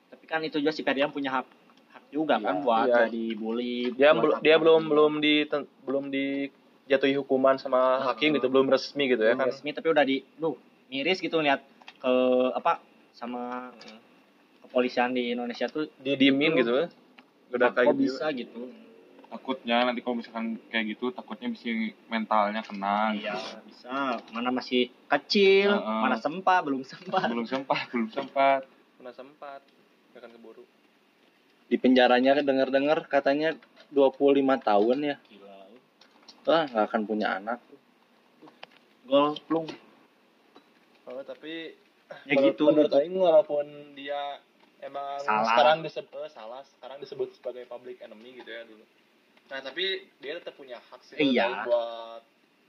tapi 0.09 0.25
kan 0.25 0.41
itu 0.41 0.57
juga 0.57 0.73
si 0.73 0.81
Ferian 0.81 1.09
punya 1.09 1.31
hak 1.33 1.47
hak 1.91 2.05
juga 2.09 2.37
kan 2.37 2.57
Iya, 2.57 2.65
buat 2.65 2.87
iya. 2.87 2.97
jadi 3.05 3.25
bully 3.35 3.75
Dia 3.93 4.11
buat 4.11 4.23
bel- 4.23 4.35
hak 4.35 4.43
dia 4.43 4.55
buat 4.55 4.62
belum 4.62 4.83
belum 4.87 5.12
di 5.19 5.35
belum 5.83 6.05
dijatuhi 6.09 7.15
hukuman 7.17 7.57
sama 7.57 7.81
hakim 8.05 8.33
gitu, 8.33 8.49
belum 8.49 8.67
resmi 8.67 9.05
gitu 9.07 9.21
ya 9.21 9.33
Belum 9.33 9.41
kan. 9.41 9.49
resmi 9.49 9.71
tapi 9.71 9.88
udah 9.88 10.05
di 10.05 10.17
duh 10.35 10.57
miris 10.88 11.19
gitu 11.19 11.38
lihat 11.38 11.61
ke 11.99 12.12
apa 12.53 12.81
sama 13.12 13.69
kepolisian 14.62 15.12
di 15.12 15.33
Indonesia 15.33 15.67
tuh 15.67 15.88
Didiemin 15.97 16.57
gitu. 16.57 16.73
eh. 16.79 16.88
Udah 17.49 17.73
kok 17.73 17.81
kayak 17.81 17.97
gitu. 17.97 18.03
bisa 18.15 18.27
gitu 18.31 18.61
Takutnya 19.29 19.85
nanti 19.85 20.00
kalau 20.00 20.17
misalkan 20.17 20.57
kayak 20.73 20.97
gitu, 20.97 21.12
takutnya 21.12 21.53
bisa 21.53 21.69
mentalnya 22.09 22.65
kena. 22.65 23.12
iya 23.12 23.37
bisa 23.61 24.17
mana 24.33 24.49
masih 24.49 24.88
kecil 25.05 25.77
Heeh. 25.77 26.00
mana 26.00 26.17
sempat 26.17 26.65
belum 26.65 26.81
sempat 26.81 27.29
Belum 27.29 27.45
sempat, 27.45 27.93
belum 27.93 28.09
sempat. 28.09 28.65
Pernah 28.97 29.12
sempat 29.12 29.61
ya 30.11 30.19
kan 30.19 30.31
keburu. 30.31 30.65
Di 31.67 31.77
penjaranya 31.77 32.41
dengar-dengar 32.41 33.05
katanya 33.07 33.53
25 33.91 34.15
tahun 34.59 34.99
ya. 35.03 35.17
gila 35.27 35.57
Wah, 36.45 36.65
nggak 36.65 36.85
akan 36.87 37.03
punya 37.05 37.29
anak. 37.35 37.61
gol 39.05 39.33
plung 39.43 39.65
Oh, 41.05 41.23
tapi 41.23 41.73
ya 42.25 42.37
menurut- 42.37 42.53
gitu 42.53 42.65
Menurut 42.69 42.93
Aing 42.93 43.17
walaupun 43.17 43.65
dia 43.95 44.37
emang 44.79 45.17
Salah. 45.19 45.49
sekarang 45.49 45.79
disebut 45.81 46.21
eh, 46.21 46.29
salah, 46.31 46.61
sekarang 46.62 46.97
disebut 46.99 47.33
sebagai 47.33 47.65
public 47.65 47.97
enemy 47.99 48.37
gitu 48.37 48.47
ya 48.47 48.62
dulu. 48.62 48.85
Nah, 49.49 49.59
tapi 49.59 49.85
dia 50.19 50.37
tetap 50.37 50.53
punya 50.55 50.77
hak 50.79 51.00
sih 51.03 51.17
Iya. 51.17 51.65
Buat 51.65 52.23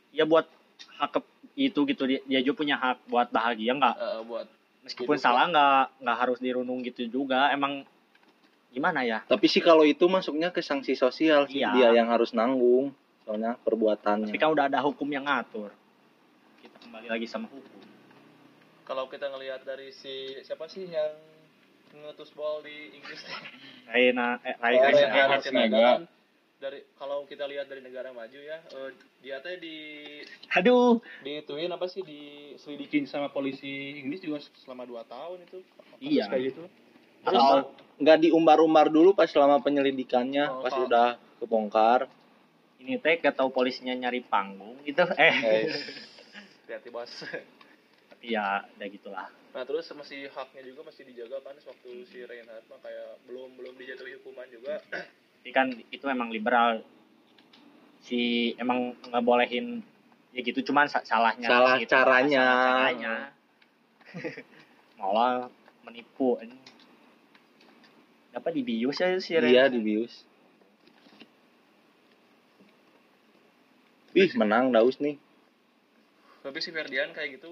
ya 0.10 0.24
buat 0.24 0.48
hak 0.98 1.20
itu 1.54 1.80
gitu 1.86 2.04
dia, 2.04 2.24
dia 2.24 2.40
juga 2.40 2.56
punya 2.58 2.76
hak 2.78 3.04
buat 3.06 3.28
bahagia 3.30 3.76
nggak 3.76 3.96
eh, 3.98 4.22
buat 4.24 4.48
meskipun 4.86 5.16
Hidup, 5.18 5.26
salah 5.26 5.46
nggak 5.50 5.84
nggak 6.04 6.18
harus 6.18 6.38
dirundung 6.40 6.80
gitu 6.84 7.06
juga. 7.10 7.52
Emang 7.52 7.84
gimana 8.70 9.02
ya? 9.02 9.26
Tapi 9.26 9.46
sih 9.50 9.60
kalau 9.64 9.82
itu 9.88 10.06
masuknya 10.06 10.54
ke 10.54 10.62
sanksi 10.62 10.94
sosial 10.94 11.50
sih 11.50 11.62
Iya. 11.66 11.74
dia 11.74 11.90
yang 12.02 12.10
harus 12.14 12.32
nanggung 12.38 12.94
soalnya 13.26 13.58
perbuatannya. 13.62 14.30
tapi 14.30 14.42
kan 14.42 14.50
udah 14.50 14.66
ada 14.66 14.82
hukum 14.82 15.06
yang 15.10 15.30
ngatur 15.30 15.70
kita 16.66 16.78
kembali 16.82 17.08
lagi 17.14 17.30
sama 17.30 17.46
hukum. 17.46 17.78
Kalau 18.90 19.06
kita 19.06 19.30
ngelihat 19.30 19.62
dari 19.62 19.94
si 19.94 20.34
siapa 20.42 20.66
sih 20.66 20.90
yang 20.90 21.14
ngetus 21.94 22.34
ball 22.34 22.66
di 22.66 22.98
Inggris? 22.98 23.22
Raina 23.90 24.42
eh, 24.42 24.58
Raina 24.58 26.02
Dari 26.60 26.84
kalau 26.94 27.24
kita 27.24 27.48
lihat 27.48 27.72
dari 27.72 27.80
negara 27.80 28.12
maju 28.12 28.36
ya 28.36 28.60
eh, 28.60 28.92
dia 29.24 29.40
teh 29.40 29.56
di 29.56 29.76
aduh. 30.52 31.00
dituin 31.24 31.72
apa 31.72 31.88
sih 31.88 32.04
diselidikin 32.04 33.08
sama 33.08 33.32
polisi 33.32 33.96
Inggris 33.98 34.20
juga 34.20 34.44
selama 34.60 34.84
2 34.84 35.00
tahun 35.08 35.38
itu. 35.42 35.64
Kasus 35.64 36.04
Iya. 36.04 36.28
kayak 36.28 36.44
gitu. 36.52 36.64
Terus 37.22 37.40
Asal- 37.42 37.68
nggak 37.96 38.18
diumbar-umbar 38.22 38.88
dulu 38.88 39.12
pas 39.12 39.28
selama 39.28 39.60
penyelidikannya, 39.60 40.46
Oh, 40.50 40.60
pas 40.60 40.72
kalau- 40.72 40.84
udah 40.86 41.08
kebongkar. 41.40 42.12
ini 42.80 42.96
teh 42.96 43.20
tahu 43.22 43.52
polisinya 43.52 43.92
nyari 43.92 44.20
panggung 44.22 44.80
gitu 44.84 45.04
eh. 45.16 45.68
Hati-hati 46.64 46.90
bos. 46.90 47.12
Tapi 48.10 48.26
ya 48.30 48.68
udah 48.70 48.88
gitulah. 48.90 49.28
Nah 49.52 49.64
terus 49.64 49.88
masih 49.92 50.28
haknya 50.30 50.64
juga 50.64 50.84
masih 50.84 51.04
dijaga 51.04 51.40
kan 51.40 51.56
waktu 51.56 51.92
si 52.06 52.20
Reinhardt 52.20 52.68
mah 52.68 52.80
kayak 52.80 53.20
belum 53.26 53.56
belum 53.56 53.74
dijatuhi 53.76 54.20
hukuman 54.20 54.48
juga. 54.48 54.80
Tapi 55.40 55.50
kan 55.56 55.72
itu 55.72 56.06
emang 56.12 56.30
liberal 56.30 56.84
si 58.04 58.52
emang 58.60 58.92
ngebolehin 59.08 59.80
ya 60.36 60.44
gitu 60.44 60.62
cuman 60.68 60.86
sa- 60.92 61.04
salahnya 61.08 61.48
Salah 61.48 61.80
gitu. 61.80 61.96
caranya. 61.96 62.44
Salah 62.44 62.66
caranya. 62.68 63.14
malah 65.00 65.48
menipu 65.88 66.36
ini 66.44 66.60
dapat 68.36 68.52
dibius 68.52 69.00
ya 69.00 69.16
si 69.24 69.32
Ren 69.40 69.48
Iya 69.48 69.64
dibius. 69.72 70.28
Ih 74.12 74.30
menang 74.36 74.76
Daus 74.76 75.00
nih. 75.00 75.16
Tapi 76.44 76.60
si 76.60 76.70
Ferdian 76.76 77.16
kayak 77.16 77.40
gitu 77.40 77.52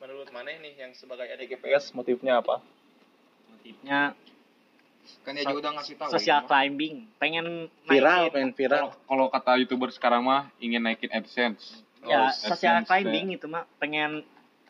menurut 0.00 0.32
mana 0.34 0.50
nih 0.50 0.74
yang 0.80 0.92
sebagai 0.96 1.28
ADGPS 1.28 1.92
motifnya 1.94 2.40
apa? 2.42 2.58
motifnya 3.52 4.16
Kan 5.20 5.32
dia 5.32 5.42
juga 5.42 5.60
udah 5.60 5.72
ngasih 5.76 5.94
tahu. 5.94 6.10
social 6.12 6.40
ya, 6.40 6.46
climbing 6.46 6.94
pengen 7.16 7.46
Viral 7.84 8.26
naikin- 8.26 8.32
pengen 8.32 8.52
viral. 8.52 8.86
Kalau 9.00 9.26
kata 9.26 9.50
youtuber 9.56 9.88
sekarang 9.88 10.22
mah 10.22 10.42
ingin 10.56 10.80
naikin 10.80 11.08
AdSense. 11.08 11.84
ya 12.02 12.16
Oh, 12.18 12.32
social 12.32 12.80
AdSense, 12.80 12.88
climbing 12.88 13.26
itu 13.32 13.46
mah 13.46 13.68
pengen 13.76 14.24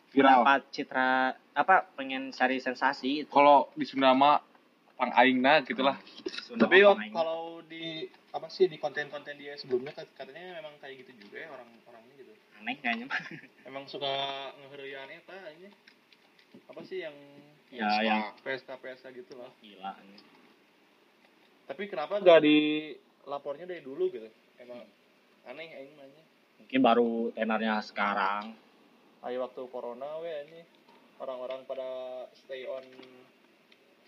Viral. 0.09 0.43
dapat 0.43 0.61
citra 0.69 1.09
apa 1.53 1.87
pengen 1.93 2.29
cari 2.29 2.57
sensasi 2.57 3.23
itu 3.23 3.29
Kalau 3.29 3.71
di 3.71 3.83
Sunda 3.83 4.11
mah 4.11 4.43
pang 4.93 5.11
aingna 5.13 5.59
gitulah. 5.61 5.95
Sunda 6.41 6.65
Tapi 6.65 6.81
apa 6.81 6.99
kalau 7.11 7.41
di 7.63 8.05
apa 8.29 8.47
sih 8.47 8.65
di 8.65 8.75
konten-konten 8.75 9.35
dia 9.35 9.55
sebelumnya 9.55 9.91
kat- 9.91 10.11
katanya 10.13 10.55
memang 10.57 10.75
kayak 10.77 10.99
gitu 10.99 11.11
juga 11.21 11.37
ya 11.37 11.49
orang-orangnya 11.49 12.15
gitu. 12.17 12.31
aneh 12.57 12.75
kayaknya 12.77 13.07
Emang 13.63 13.83
suka 13.85 14.11
ngeherian 14.53 15.07
eta 15.09 15.35
ini. 15.53 15.67
Apa 16.65 16.79
sih 16.81 17.01
yang 17.01 17.15
ya 17.71 17.89
yang 18.03 18.21
pesta-pesta 18.43 19.09
gitu 19.15 19.39
lah. 19.39 19.47
gila. 19.63 19.95
Tapi 21.71 21.83
kenapa 21.87 22.19
gak 22.19 22.43
dilapornya 22.43 23.63
dari 23.63 23.79
dulu 23.79 24.11
gitu? 24.11 24.27
Emang 24.59 24.83
aneh 25.47 25.67
aing 25.71 25.95
nanya. 25.95 26.23
mungkin 26.59 26.79
baru 26.83 27.11
tenarnya 27.33 27.79
sekarang. 27.83 28.53
Ayo 29.23 29.43
waktu 29.47 29.61
corona 29.71 30.19
we 30.19 30.31
ini 30.51 30.61
orang-orang 31.23 31.63
pada 31.63 31.89
stay 32.35 32.67
on 32.67 32.83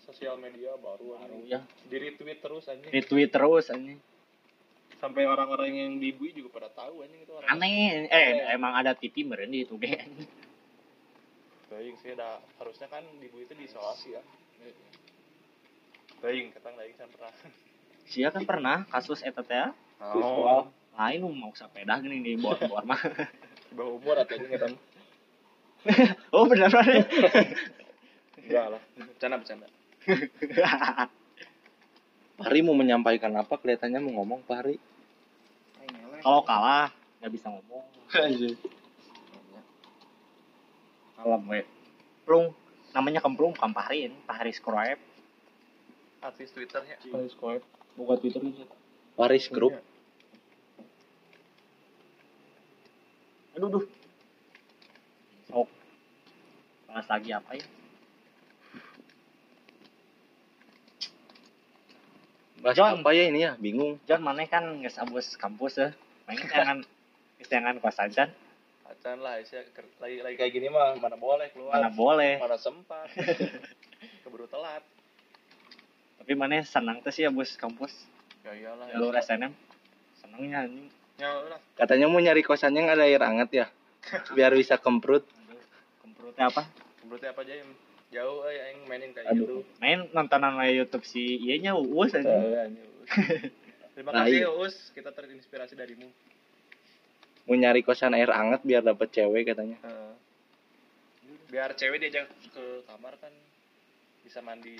sosial 0.04 0.36
media 0.36 0.76
baru, 0.76 1.16
baru 1.16 1.40
ya. 1.48 1.64
Di 1.88 1.96
retweet 1.96 2.44
terus 2.44 2.68
anjing. 2.68 2.92
Retweet 2.92 3.32
terus 3.32 3.72
aneh 3.72 3.96
sampai 5.04 5.28
orang-orang 5.28 5.72
yang 5.76 5.92
dibui 6.00 6.32
juga 6.32 6.48
pada 6.56 6.68
tahu 6.72 7.04
anjing 7.04 7.20
itu 7.24 7.32
orang. 7.36 7.48
Aneh 7.52 8.08
eh 8.08 8.28
emang 8.56 8.72
ada 8.72 8.96
TV 8.96 9.24
meren 9.24 9.52
di 9.52 9.64
itu 9.64 9.76
Daing 11.74 11.98
sih 11.98 12.14
ada 12.14 12.38
harusnya 12.62 12.86
kan 12.86 13.02
dibui 13.18 13.42
itu 13.42 13.54
diisolasi 13.58 14.14
ya. 14.14 14.22
Daing 16.22 16.54
ketang 16.54 16.78
daing 16.78 16.94
kan 16.94 17.10
pernah. 17.10 17.34
Sia 18.06 18.30
kan 18.30 18.46
pernah 18.46 18.86
kasus 18.94 19.26
eta 19.26 19.42
teh? 19.42 19.58
Ya. 19.58 19.74
oh 19.98 20.70
lain 20.94 21.26
nu 21.26 21.34
mau 21.34 21.50
sepeda 21.50 21.98
gini 21.98 22.22
di 22.22 22.38
bor-bor 22.38 22.86
mah. 22.86 23.02
Bawah 23.74 23.98
umur 23.98 24.22
atau 24.22 24.38
ini 24.38 24.46
ketang? 24.54 24.74
Oh 26.32 26.48
benar 26.48 26.72
benar 26.72 27.04
enggak 28.40 28.66
lah 28.72 28.82
bercanda 28.96 29.36
bercanda. 29.36 29.68
Pari 32.40 32.60
mau 32.64 32.72
menyampaikan 32.72 33.36
apa? 33.36 33.60
Kelihatannya 33.60 34.00
mau 34.00 34.22
ngomong 34.22 34.46
Pari. 34.46 34.78
kalau 36.24 36.40
kalah 36.40 36.88
nggak 37.20 37.32
bisa 37.36 37.52
ngomong 37.52 37.84
Alam 41.22 41.42
we. 41.46 41.62
Plung. 42.24 42.50
Namanya 42.94 43.20
kemplung 43.22 43.54
bukan 43.54 43.70
Pahri 43.74 44.10
ini. 44.10 44.16
Pahri 44.26 44.54
Scribe. 44.54 45.00
artis 46.24 46.56
twitternya 46.56 46.96
Pahri 47.04 47.28
Scribe. 47.28 47.64
Bukan 47.94 48.16
Twitter 48.18 48.40
gitu. 48.42 48.74
Paris 49.14 49.46
Group. 49.46 49.78
Aduh, 53.54 53.70
duh. 53.70 53.84
Sok. 55.46 55.70
Bahas 56.90 57.06
lagi 57.06 57.30
apa 57.30 57.50
ya? 57.54 57.66
Bahas 62.58 62.74
John. 62.74 62.98
apa 62.98 63.10
ya 63.14 63.30
ini 63.30 63.46
ya? 63.46 63.54
Bingung. 63.54 64.02
John 64.10 64.26
mana 64.26 64.42
kan 64.50 64.82
nggak 64.82 64.98
abus 65.06 65.38
kampus 65.38 65.78
ya. 65.78 65.88
Main 66.26 66.42
jangan 66.50 66.78
jangan 67.46 67.74
kosan 67.78 68.10
John. 68.10 68.30
Acan 68.86 69.16
lah 69.18 69.36
Aisyah 69.36 69.64
lagi 69.98 70.16
lagi 70.20 70.36
kayak 70.36 70.52
gini 70.52 70.68
mah 70.68 70.94
mana 70.94 71.16
boleh 71.16 71.48
keluar 71.50 71.72
Mana 71.72 71.88
boleh. 71.88 72.36
mana 72.36 72.54
sempat 72.54 73.08
keburu 74.22 74.44
telat 74.44 74.84
Tapi 76.18 76.32
mana 76.32 76.60
senang 76.60 77.00
tuh 77.00 77.08
sih 77.08 77.24
abus 77.24 77.54
kampus. 77.54 77.92
ya 78.40 78.52
iyalah 78.52 78.88
Jalur 78.88 79.12
SNM. 79.14 79.52
Senangnya 80.16 80.64
ini. 80.64 80.88
ya 81.14 81.28
udah 81.38 81.60
Katanya 81.74 82.06
mau 82.06 82.16
nyari 82.16 82.40
kosannya 82.40 82.80
nggak 82.82 82.96
ada 82.96 83.04
air 83.04 83.20
hangat 83.20 83.50
ya. 83.50 83.66
Biar 84.36 84.52
bisa 84.52 84.76
kemprut. 84.76 85.24
Kemprutnya 86.00 86.48
apa? 86.48 86.64
berarti 87.04 87.28
apa 87.28 87.40
aja 87.40 87.54
yang 87.54 87.70
jauh 88.08 88.48
eh 88.48 88.56
yang 88.72 88.78
mainin 88.84 89.12
kayak 89.12 89.28
Aduh. 89.28 89.44
gitu 89.44 89.56
Main 89.76 90.08
nontonan 90.10 90.56
di 90.58 90.72
YouTube 90.74 91.04
si 91.04 91.36
iya 91.36 91.60
nya 91.60 91.72
uus 91.76 92.10
aja. 92.10 92.24
terima 93.94 94.10
kasih 94.14 94.40
iya. 94.40 94.48
Us 94.50 94.88
kita 94.90 95.12
terinspirasi 95.12 95.76
darimu 95.76 96.08
Mau 97.44 97.54
nyari 97.54 97.80
kosan 97.80 98.12
air 98.12 98.30
hangat 98.30 98.64
biar 98.64 98.80
dapet 98.80 99.08
cewek 99.10 99.44
katanya. 99.46 99.76
Heeh. 99.80 100.12
biar 101.44 101.70
cewek 101.72 102.02
diajak 102.02 102.26
ke 102.50 102.82
kamar 102.82 103.14
kan 103.16 103.30
bisa 104.20 104.40
mandi 104.40 104.74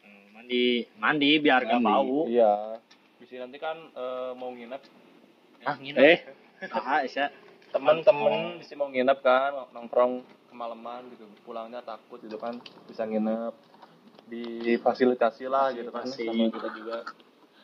Hmm, 0.00 0.32
Mandi 0.32 0.84
mandi 0.96 1.30
biar 1.38 1.60
gak 1.62 1.80
bau. 1.80 2.24
iya 2.26 2.76
bisa 3.16 3.36
nanti 3.38 3.56
kan 3.56 3.76
eh, 3.90 4.32
mau 4.34 4.48
nginep 4.50 4.82
Ah, 5.60 5.76
nginep. 5.76 5.96
Eh, 5.98 6.18
Ah, 6.76 7.00
Isya. 7.00 7.28
temen-temen 7.70 8.58
bisa 8.58 8.74
mau 8.74 8.88
nginep 8.88 9.18
kan 9.20 9.70
nongkrong 9.70 10.20
kemalaman 10.48 11.08
gitu 11.08 11.24
pulangnya 11.40 11.80
takut 11.80 12.18
gitu 12.18 12.36
kan 12.36 12.58
bisa 12.84 13.06
nginep 13.06 13.54
difasilitasi 14.28 15.46
lah 15.46 15.70
gitu 15.72 15.88
kan 15.88 16.04
sama 16.04 16.50
kita 16.50 16.68
juga 16.74 16.96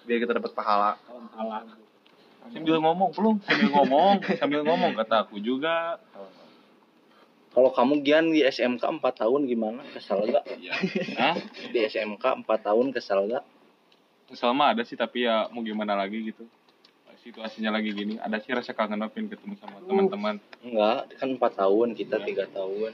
biar 0.06 0.18
kita 0.18 0.32
dapat 0.32 0.52
pahala 0.52 0.96
Alam. 1.34 1.76
Sambil 2.52 2.76
ngomong, 2.78 3.10
belum 3.14 3.34
sambil 3.42 3.68
ngomong, 3.72 4.14
sambil 4.40 4.60
ngomong 4.62 4.92
kata 4.94 5.26
aku 5.26 5.38
juga. 5.42 5.98
kalau 7.56 7.72
kamu 7.72 8.04
Gian 8.04 8.36
di 8.36 8.44
SMK 8.44 8.84
4 8.84 9.00
tahun 9.00 9.48
gimana? 9.48 9.80
Kesal 9.96 10.28
gak? 10.28 10.44
Hah? 11.16 11.40
Di 11.72 11.88
SMK 11.88 12.44
4 12.44 12.44
tahun 12.44 12.92
kesal 12.92 13.32
gak? 13.32 13.44
Selama 14.36 14.76
ada 14.76 14.84
sih 14.84 14.92
tapi 14.92 15.24
ya 15.24 15.48
mau 15.48 15.64
gimana 15.64 15.96
lagi 15.96 16.20
gitu. 16.20 16.44
Situasinya 17.24 17.74
lagi 17.74 17.90
gini, 17.90 18.20
ada 18.22 18.38
sih 18.38 18.54
rasa 18.54 18.70
kangen 18.70 19.02
pengen 19.10 19.32
ketemu 19.32 19.58
sama 19.58 19.82
teman-teman. 19.82 20.36
Enggak, 20.62 21.10
kan 21.16 21.28
4 21.32 21.60
tahun, 21.64 21.88
kita 21.96 22.22
3 22.22 22.54
tahun. 22.54 22.92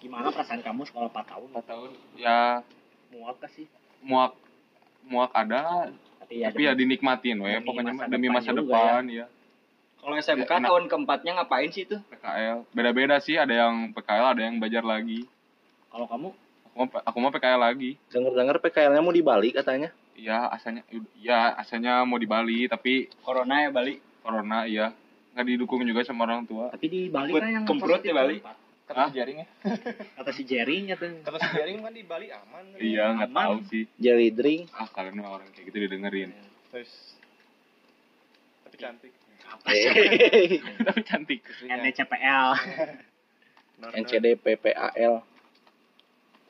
Gimana 0.00 0.32
perasaan 0.32 0.64
kamu 0.64 0.88
sekolah 0.88 1.08
4 1.12 1.28
tahun? 1.28 1.48
4 1.60 1.70
tahun 1.70 1.90
ya 2.16 2.64
Muak 3.12 3.36
gak 3.42 3.52
sih? 3.52 3.66
muak 4.00 4.32
muak 5.04 5.28
ada 5.36 5.92
Tapi 6.30 6.38
ya, 6.38 6.46
tapi 6.48 6.62
ya 6.62 6.72
dinikmatin 6.72 7.36
we 7.36 7.50
demi 7.50 7.66
pokoknya 7.66 7.92
masa 7.92 8.06
demi 8.06 8.28
masa 8.30 8.50
depan 8.54 9.02
ya. 9.04 9.26
Kalau 9.98 10.14
SMK 10.14 10.46
Ya, 10.48 10.62
tahun 10.62 10.84
keempatnya 10.86 11.32
ngapain 11.36 11.68
sih 11.68 11.82
itu? 11.82 11.98
PKL 12.06 12.70
beda-beda 12.70 13.18
sih 13.18 13.34
ada 13.34 13.50
yang 13.50 13.90
PKL 13.90 14.26
ada 14.30 14.42
yang 14.46 14.56
belajar 14.56 14.80
lagi 14.80 15.26
kalau 15.90 16.06
kamu 16.06 16.28
aku 16.64 16.76
mau 16.76 16.86
aku 17.02 17.16
mau 17.18 17.30
PKL 17.30 17.60
lagi 17.60 17.90
Dengar-dengar 18.06 18.62
PKL-nya 18.62 19.02
mau 19.02 19.10
di 19.10 19.20
Bali 19.20 19.50
katanya. 19.50 19.90
iya 20.14 20.46
asalnya 20.46 20.86
ya 21.18 21.52
asalnya 21.52 22.06
mau 22.06 22.14
di 22.14 22.24
Bali 22.24 22.64
tapi 22.64 23.10
Corona 23.20 23.66
ya 23.66 23.70
Bali. 23.70 23.98
corona 24.22 24.64
iya 24.64 24.94
nggak 25.30 25.46
didukung 25.46 25.82
juga 25.82 26.00
sama 26.00 26.24
orang 26.24 26.46
tua 26.46 26.70
tapi 26.70 26.86
di 26.86 27.00
Bali 27.08 27.34
kan 27.34 27.50
yang 27.50 27.64
kemprut 27.66 27.98
positif 27.98 28.08
ya, 28.08 28.14
Bali? 28.14 28.36
Empat. 28.90 28.98
kata 28.98 29.10
si 29.10 29.16
jaring 29.16 29.38
ya. 29.38 29.46
Kata 30.18 30.30
si 30.34 30.42
Jerry 30.42 30.76
nya 30.82 30.94
tuh 30.98 31.08
kata 31.22 31.38
si 31.38 31.48
jaring 31.54 31.76
kan 31.80 31.92
di 31.94 32.02
Bali 32.02 32.28
aman. 32.34 32.64
Kan? 32.74 32.78
iya 32.82 33.04
nggak 33.14 33.30
tahu 33.30 33.54
sih. 33.70 33.84
Jelly 33.96 34.28
drink. 34.34 34.68
ah 34.74 34.88
kalian 34.90 35.14
mah 35.22 35.30
orang 35.30 35.48
kayak 35.54 35.70
gitu 35.70 35.78
didengerin. 35.86 36.30
Terus 36.74 36.90
tapi 38.66 38.76
cantik. 38.76 39.12
Apa 39.50 39.66
sih? 39.74 39.90
Tapi 40.86 41.00
cantik. 41.02 41.40
NCPL 41.66 42.48
Bener, 43.80 43.90
NCD 43.98 44.26
PPAL. 44.38 45.14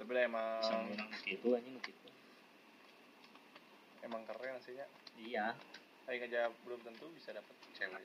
tapi 0.00 0.10
lah 0.16 0.24
emang 0.26 0.64
gitu 1.28 1.54
anjing 1.54 1.76
gitu 1.84 2.08
emang 4.00 4.26
keren 4.26 4.58
aslinya 4.58 4.86
iya. 5.20 5.54
Aing 6.10 6.26
aja 6.26 6.50
belum 6.66 6.82
tentu 6.82 7.06
bisa 7.14 7.30
dapet 7.30 7.54
cewek. 7.78 8.02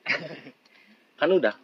Kan 1.19 1.29
udah. 1.33 1.57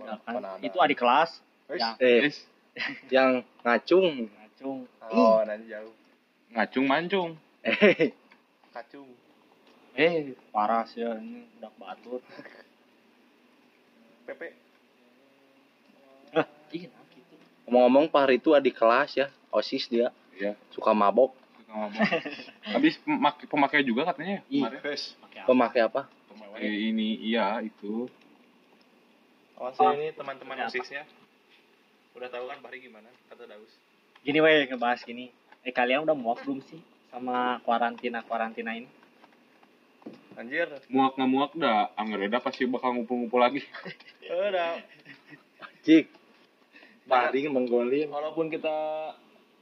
Udah 0.00 0.16
kan. 0.24 0.32
Mana 0.40 0.56
ada. 0.56 0.64
itu 0.64 0.78
adik 0.80 0.96
kelas 0.96 1.44
Wis. 1.68 1.80
Ya. 1.80 1.90
Eh, 2.00 2.32
yang 3.14 3.30
ngacung. 3.60 4.28
ngacung 4.28 4.78
oh 5.08 5.38
nanti 5.46 5.70
jauh 5.70 5.94
ngacung 6.50 6.84
mancung 6.84 7.30
Eh, 7.62 8.10
kacung 8.74 9.06
eh 9.94 10.34
parah 10.50 10.82
sih 10.82 10.98
ya, 11.00 11.14
ini 11.14 11.46
udah 11.58 11.70
batur 11.74 12.18
Pepe 14.24 14.48
ah 16.34 16.46
iya 16.70 16.88
nah 16.90 17.04
gitu 17.14 17.34
Ngomong-ngomong 17.66 18.04
Pak 18.08 18.20
Hari 18.24 18.36
itu 18.36 18.50
adik 18.52 18.74
kelas 18.74 19.12
ya, 19.14 19.28
OSIS 19.48 19.86
dia, 19.86 20.08
Iya. 20.32 20.56
suka 20.70 20.90
mabok. 20.90 21.36
Suka 21.60 21.72
mabok. 21.76 22.00
Habis 22.74 22.94
pemak- 22.98 23.44
pemakai 23.44 23.84
juga 23.84 24.08
katanya 24.08 24.40
ya 24.48 24.66
apa? 24.66 24.80
Pemakai 25.44 25.80
apa? 25.84 26.02
Pemakai 26.26 26.64
ini 26.64 27.20
iya 27.22 27.60
itu. 27.60 28.08
Awas 29.54 29.76
ya 29.76 29.92
ini 29.94 30.10
teman-teman 30.12 30.64
OSISnya. 30.64 31.04
Udah 32.18 32.30
tahu 32.34 32.50
kan 32.50 32.58
Bari 32.58 32.82
gimana 32.82 33.06
kata 33.30 33.46
Daus. 33.46 33.70
Gini 34.26 34.42
weh 34.42 34.66
ngebahas 34.66 35.06
gini. 35.06 35.30
Eh 35.62 35.70
kalian 35.70 36.02
udah 36.02 36.18
muak 36.18 36.42
belum 36.42 36.58
sih 36.66 36.82
sama 37.14 37.62
karantina 37.62 38.26
karantina 38.26 38.74
ini? 38.74 38.90
Anjir. 40.34 40.66
Muak 40.90 41.14
nggak 41.14 41.30
muak 41.30 41.52
dah, 41.54 41.94
Angreda 41.94 42.42
pasti 42.42 42.66
bakal 42.66 42.98
ngumpul-ngumpul 42.98 43.38
lagi. 43.38 43.62
Udah. 44.26 44.82
Cik. 45.86 46.10
Paling 47.06 47.54
menggolin. 47.54 48.10
Walaupun 48.10 48.50
kita 48.50 48.74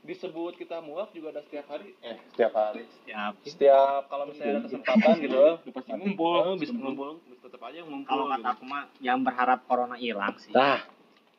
disebut 0.06 0.56
kita 0.56 0.80
muak 0.80 1.12
juga 1.12 1.36
ada 1.36 1.42
setiap 1.44 1.66
hari. 1.68 1.92
Eh, 2.00 2.16
setiap 2.32 2.52
hari. 2.56 2.88
Ya, 3.04 3.36
Setiap 3.44 4.08
kalau 4.08 4.32
misalnya 4.32 4.52
ada 4.56 4.62
kesempatan 4.64 5.14
gitu, 5.20 5.44
pasti 5.76 5.90
ngumpul. 5.92 6.56
bisa 6.56 6.72
ngumpul, 6.72 7.10
tetap 7.42 7.60
aja 7.68 7.80
ngumpul. 7.84 8.08
kalau 8.08 8.24
kata 8.30 8.38
gitu. 8.38 8.52
aku 8.54 8.64
mah 8.64 8.82
yang 9.02 9.18
berharap 9.20 9.60
corona 9.66 9.96
hilang 9.98 10.38
sih. 10.38 10.54
Nah, 10.54 10.78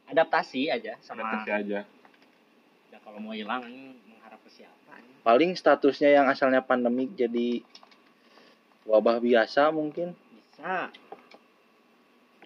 Adaptasi 0.08 0.72
aja 0.72 0.96
sama 1.04 1.24
Adaptasi 1.24 1.52
aja. 1.52 1.80
ya 2.88 2.98
kalau 3.04 3.20
mau 3.20 3.36
hilang 3.36 3.68
mengharap 4.08 4.40
ke 4.48 4.50
siapa? 4.64 4.92
ini? 5.00 5.12
paling 5.28 5.52
statusnya 5.54 6.16
yang 6.16 6.26
asalnya 6.32 6.64
pandemik 6.64 7.12
jadi 7.14 7.60
wabah 8.88 9.20
biasa 9.20 9.76
mungkin. 9.76 10.16
Bisa. 10.32 10.88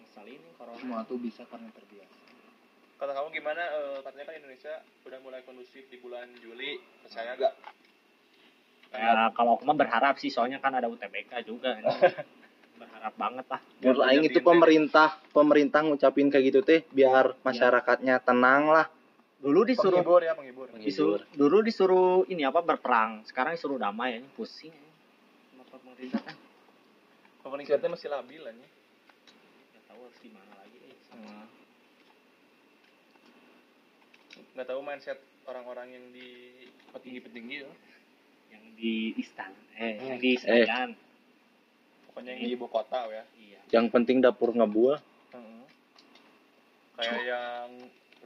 Misal 0.02 0.26
ini 0.26 0.50
corona. 0.58 0.78
Semua 0.82 1.00
tuh 1.06 1.22
bisa 1.22 1.46
karena 1.46 1.70
terbiasa. 1.70 2.18
Kata 2.98 3.12
kamu 3.14 3.28
gimana? 3.34 3.62
Eh, 3.62 3.98
katanya 4.02 4.26
kan 4.30 4.36
Indonesia 4.42 4.74
udah 5.06 5.20
mulai 5.22 5.42
kondusif 5.46 5.86
di 5.90 5.98
bulan 6.02 6.26
Juli. 6.42 6.82
Percaya 7.06 7.38
gak? 7.38 7.54
Ya 8.92 9.30
kalau 9.32 9.56
aku 9.56 9.64
mah 9.64 9.78
berharap 9.78 10.20
sih 10.20 10.28
soalnya 10.34 10.58
kan 10.58 10.74
ada 10.74 10.90
UTBK 10.90 11.46
juga. 11.46 11.78
ini. 12.82 12.90
berharap 12.90 13.14
banget 13.16 13.46
lah. 13.48 13.62
Menurut 13.78 14.04
aing 14.04 14.26
itu 14.26 14.40
pemerintah 14.42 15.08
pemerintah 15.30 15.80
ngucapin 15.82 16.28
kayak 16.28 16.46
gitu 16.48 16.60
teh 16.62 16.82
biar 16.90 17.38
masyarakatnya 17.42 18.18
tenang 18.20 18.68
lah. 18.68 18.88
Dulu 19.38 19.66
disuruh 19.66 20.02
Penghibur 20.02 20.22
ya, 20.22 20.34
penghibur. 20.34 20.66
disuruh 20.78 21.22
dulu 21.34 21.58
disuruh 21.62 22.26
ini 22.26 22.42
apa 22.42 22.62
berperang 22.62 23.26
sekarang 23.26 23.54
disuruh 23.54 23.76
damai 23.76 24.18
ya 24.18 24.22
pusing 24.34 24.70
ya. 24.70 24.90
Pemerintah 25.72 26.22
kan 26.22 26.38
Pemerintahnya 27.42 27.90
masih 27.90 28.10
labil 28.10 28.42
aja. 28.44 28.54
nggak 28.54 29.84
tahu 29.88 30.00
harus 30.00 30.20
gimana 30.22 30.54
lagi 30.56 30.78
eh, 30.80 30.98
sama 31.06 31.46
Nggak 34.54 34.68
tahu 34.68 34.80
mindset 34.82 35.18
orang-orang 35.44 35.88
yang 35.90 36.06
di 36.12 36.28
petinggi-petinggi 36.92 37.56
ya. 37.62 37.72
yang 38.52 38.64
di 38.76 39.16
istana 39.16 39.58
eh 39.74 39.96
Hmm. 39.96 40.06
yang 40.06 40.20
di 40.20 40.32
Senayan 40.36 40.90
Pokoknya 42.12 42.32
yang 42.34 42.42
di 42.42 42.50
ibu 42.52 42.68
kota 42.68 43.08
ya. 43.08 43.24
iya 43.34 43.60
Yang 43.72 43.86
penting 43.90 44.20
dapur 44.20 44.52
ngebuah. 44.52 45.00
Heeh. 45.32 45.64
Kayak 46.94 47.22
yang 47.24 47.70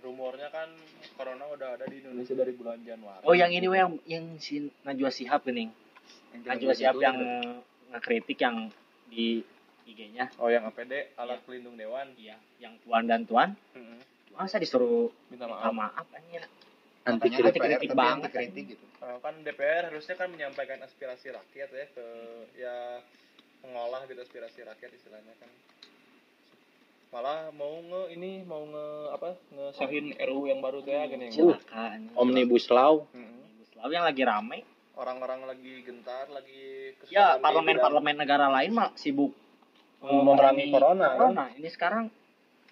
rumornya 0.01 0.49
kan 0.49 0.69
corona 1.13 1.45
udah 1.47 1.69
ada 1.73 1.85
di 1.85 1.97
Indonesia 1.99 2.33
dari 2.33 2.51
bulan 2.51 2.77
Januari. 2.79 3.23
oh 3.23 3.33
yang 3.33 3.49
ini 3.49 3.65
weh, 3.65 3.77
yang 3.77 3.93
yang 4.05 4.25
si 4.37 4.69
Najwa 4.81 5.09
Shihab 5.09 5.41
ini 5.47 5.69
Najwa 6.41 6.73
Shihab 6.73 6.97
yang 6.99 7.17
ngekritik 7.89 8.37
yang 8.37 8.69
di 9.07 9.41
IG-nya 9.85 10.29
Oh 10.37 10.45
yang 10.47 10.65
APD 10.65 11.13
alat 11.15 11.41
pelindung 11.41 11.73
dewan. 11.73 12.09
iya 12.15 12.37
yang 12.59 12.77
tuan 12.81 13.05
dan 13.05 13.23
tuan 13.23 13.53
Heeh. 13.71 13.97
masa 14.31 14.57
disuruh 14.57 15.09
Minta 15.27 15.45
minta 15.45 15.69
maaf. 15.69 15.73
maaf 16.03 16.07
anjir 16.11 16.43
Anti 17.05 17.29
kritik. 17.29 17.61
kritik 17.61 17.89
tapi 17.89 17.93
banget. 17.95 18.21
anti 18.25 18.33
kritik 18.35 18.63
gitu. 18.73 18.85
Uh, 18.97 19.17
kan 19.21 19.37
DPR 19.39 19.89
harusnya 19.89 20.15
kan 20.15 20.25
menyampaikan 20.27 20.81
aspirasi 20.81 21.29
rakyat 21.29 21.69
ya 21.71 21.85
ke 21.87 22.05
ya 22.57 22.75
mengolah 23.63 24.03
gitu 24.09 24.19
aspirasi 24.19 24.65
rakyat 24.65 24.91
istilahnya 24.97 25.33
kan 25.39 25.49
malah 27.15 27.47
mau 27.55 27.79
nge 27.79 28.03
ini 28.19 28.43
mau 28.43 28.67
nge 28.67 28.87
apa 29.15 29.29
ngesahin 29.55 30.05
RUU 30.19 30.51
yang 30.51 30.59
baru 30.59 30.83
tuh 30.83 30.91
ya 30.91 31.07
gini 31.07 31.31
celaka 31.31 31.95
anjir 31.95 32.11
Omnibus 32.19 32.67
Law. 32.67 33.07
Mm-mm. 33.15 33.63
Selalu 33.71 33.91
yang 33.95 34.03
lagi 34.03 34.23
rame 34.27 34.59
orang-orang 34.95 35.47
lagi 35.47 35.83
gentar 35.83 36.27
lagi 36.31 36.95
ya 37.11 37.39
parlemen 37.39 37.79
parlemen 37.79 38.15
negara 38.15 38.47
lain 38.51 38.71
mah 38.71 38.91
sibuk 38.95 39.31
eh, 40.03 40.11
Memerangi 40.11 40.71
corona, 40.71 41.07
kan? 41.15 41.17
corona. 41.19 41.45
ini 41.55 41.69
sekarang 41.71 42.05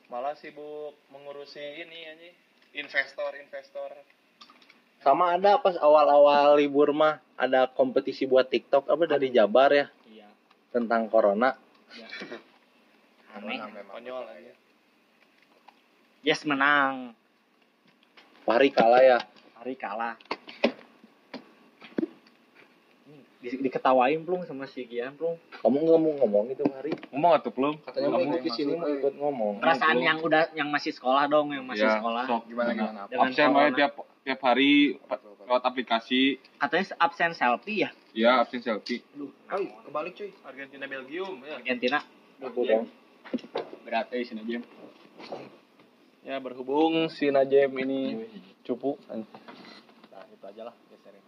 malah 0.08 0.36
sibuk 0.40 0.96
mengurusi 1.12 1.60
ini 1.60 2.00
aja 2.08 2.30
investor-investor 2.74 3.92
Sama 5.04 5.36
ada 5.36 5.60
pas 5.60 5.76
awal-awal 5.76 6.56
libur 6.56 6.96
mah 6.96 7.20
ada 7.36 7.68
kompetisi 7.68 8.24
buat 8.24 8.48
TikTok 8.48 8.88
apa 8.88 9.04
dari 9.04 9.36
Jabar 9.36 9.72
ya 9.76 9.92
tentang 10.74 11.06
corona. 11.08 11.54
aneh 13.38 13.86
konyol 13.86 14.26
aja. 14.26 14.54
Yes 16.26 16.42
menang. 16.50 17.14
Pari 18.44 18.74
kalah 18.74 19.00
ya. 19.06 19.20
hari 19.64 19.80
kalah 19.80 20.20
Hmm, 23.08 23.24
di, 23.44 23.60
diketawain 23.60 24.24
belum 24.24 24.48
sama 24.48 24.64
si 24.66 24.88
Gian 24.88 25.12
belum 25.14 25.36
Kamu 25.60 25.78
nggak 25.78 26.00
mau 26.00 26.12
ngomong 26.24 26.46
itu 26.50 26.64
Pari? 26.64 26.92
Ngomong 27.12 27.32
atuh 27.36 27.52
belum? 27.52 27.76
Katanya 27.84 28.08
mau 28.10 28.24
ikut 28.24 28.48
sini 28.50 28.74
mau 28.74 28.88
ikut 28.88 29.14
ngomong. 29.14 29.60
perasaan 29.60 30.00
yang 30.00 30.24
udah 30.24 30.56
yang 30.56 30.72
masih 30.72 30.96
sekolah 30.96 31.28
dong 31.28 31.52
yang 31.52 31.68
masih 31.68 31.84
Ya, 31.84 32.00
sekolah 32.00 32.24
sok. 32.24 32.42
Gimana 32.48 32.72
gimana? 32.72 33.00
Absen 33.12 33.52
aja 33.52 33.72
tiap 33.76 33.94
tiap 34.24 34.40
hari 34.42 34.96
lewat 35.44 35.62
aplikasi. 35.62 36.40
katanya 36.56 36.96
absen 36.98 37.36
selfie 37.36 37.84
ya 37.84 37.90
Ya, 38.16 38.32
absen 38.40 38.62
selfie. 38.62 39.04
Aduh, 39.12 39.28
Oi, 39.52 39.66
kebalik 39.84 40.14
cuy. 40.16 40.32
Argentina 40.42 40.86
Belgium 40.88 41.44
ya 41.44 41.60
Argentina. 41.60 42.00
Berarti 43.84 44.24
sini 44.24 44.42
aja. 44.42 44.60
ya 46.24 46.40
berhubung 46.40 47.10
si 47.10 47.28
Najem 47.28 47.68
ini 47.78 48.24
cupu 48.64 48.96
nah 49.12 49.20
itu 50.24 50.46
aja 50.46 50.64
lah 50.64 50.76
geserin 50.88 51.20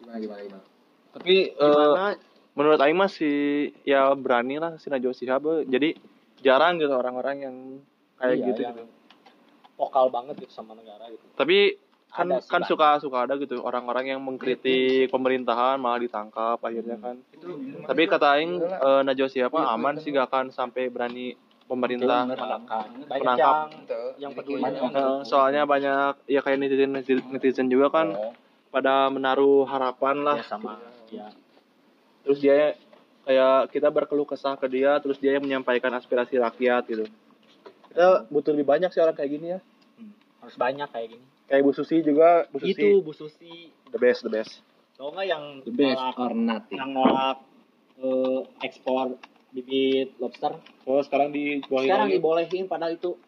Gimana 0.00 0.18
gimana 0.18 0.40
gimana? 0.42 0.64
tapi 1.10 1.50
eh, 1.50 2.14
menurut 2.54 2.78
Aing 2.78 2.98
mah 2.98 3.10
si 3.10 3.30
ya 3.82 4.14
berani 4.14 4.62
lah 4.62 4.78
si 4.78 4.86
Najwa 4.90 5.12
Shihab. 5.14 5.66
Jadi 5.66 5.98
jarang 6.40 6.78
gitu 6.78 6.94
orang-orang 6.94 7.36
yang 7.42 7.56
kayak 8.16 8.36
Iya, 8.38 8.46
gitu 8.52 8.60
yang 8.62 8.76
gitu. 8.78 8.84
Vokal 9.74 10.06
banget 10.12 10.34
gitu 10.44 10.52
sama 10.52 10.76
negara 10.76 11.08
gitu. 11.10 11.24
Tapi 11.34 11.80
kan 12.10 12.26
Ada 12.26 12.42
kan 12.46 12.62
suka 12.66 12.98
suka 13.02 13.18
ada 13.26 13.34
gitu. 13.38 13.62
Orang-orang 13.62 14.14
yang 14.14 14.20
mengkritik 14.22 15.10
pemerintahan 15.14 15.78
malah 15.78 16.02
ditangkap 16.02 16.58
akhirnya 16.58 16.98
kan. 16.98 17.16
Tapi 17.86 18.02
kata 18.06 18.26
Aing 18.38 18.60
eh, 18.62 19.02
Najwa 19.02 19.28
Shihab 19.30 19.50
mah 19.50 19.74
aman 19.74 19.98
sih 19.98 20.14
gak 20.14 20.30
akan 20.30 20.54
sampai 20.54 20.90
berani 20.90 21.34
pemerintah 21.70 22.26
menangkap. 22.26 23.70
yang 24.18 24.34
peduli 24.34 24.58
Eh, 24.66 25.18
soalnya 25.22 25.62
banyak 25.62 26.26
ya 26.26 26.42
kayak 26.42 26.58
netizen 26.58 26.90
netizen 27.30 27.66
juga 27.70 27.94
kan. 27.94 28.14
Oh. 28.14 28.34
Pada 28.70 29.10
menaruh 29.10 29.66
harapan 29.66 30.16
lah. 30.22 30.36
Ya 30.40 30.46
sama. 30.46 30.78
Ya 31.10 31.28
terus 32.24 32.38
dia 32.40 32.76
kayak 33.24 33.74
kita 33.74 33.88
berkeluh 33.88 34.28
kesah 34.28 34.56
ke 34.56 34.66
dia 34.68 34.96
terus 35.00 35.18
dia 35.20 35.36
yang 35.36 35.44
menyampaikan 35.44 35.92
aspirasi 35.96 36.38
rakyat 36.40 36.82
gitu. 36.88 37.04
Kita 37.90 38.30
butuh 38.30 38.54
lebih 38.54 38.68
banyak 38.68 38.90
sih 38.94 39.02
orang 39.02 39.16
kayak 39.18 39.30
gini 39.34 39.46
ya. 39.56 39.60
Hmm, 39.98 40.12
harus 40.46 40.56
banyak 40.56 40.88
kayak 40.94 41.08
gini. 41.16 41.26
Kayak 41.50 41.62
Bu 41.66 41.72
Susi 41.74 41.96
juga 42.06 42.46
Bu 42.54 42.62
Susi. 42.62 42.70
Itu 42.70 42.88
Bu 43.02 43.12
Susi. 43.12 43.74
The 43.90 43.98
best 43.98 44.22
the 44.22 44.30
best. 44.30 44.62
Tau 44.94 45.10
nggak 45.10 45.26
yang 45.26 45.44
The 45.66 45.74
best 45.74 45.98
nolak 45.98 46.16
or 46.20 46.32
nothing. 46.36 46.78
yang 46.78 46.90
nolak 46.94 47.36
eh, 47.98 48.40
ekspor 48.62 49.18
bibit 49.50 50.14
lobster? 50.22 50.54
Oh 50.86 51.02
sekarang 51.02 51.34
dibolehin. 51.34 51.90
Sekarang 51.90 52.08
lagi. 52.08 52.16
dibolehin 52.22 52.64
padahal 52.70 52.94
itu 52.94 53.18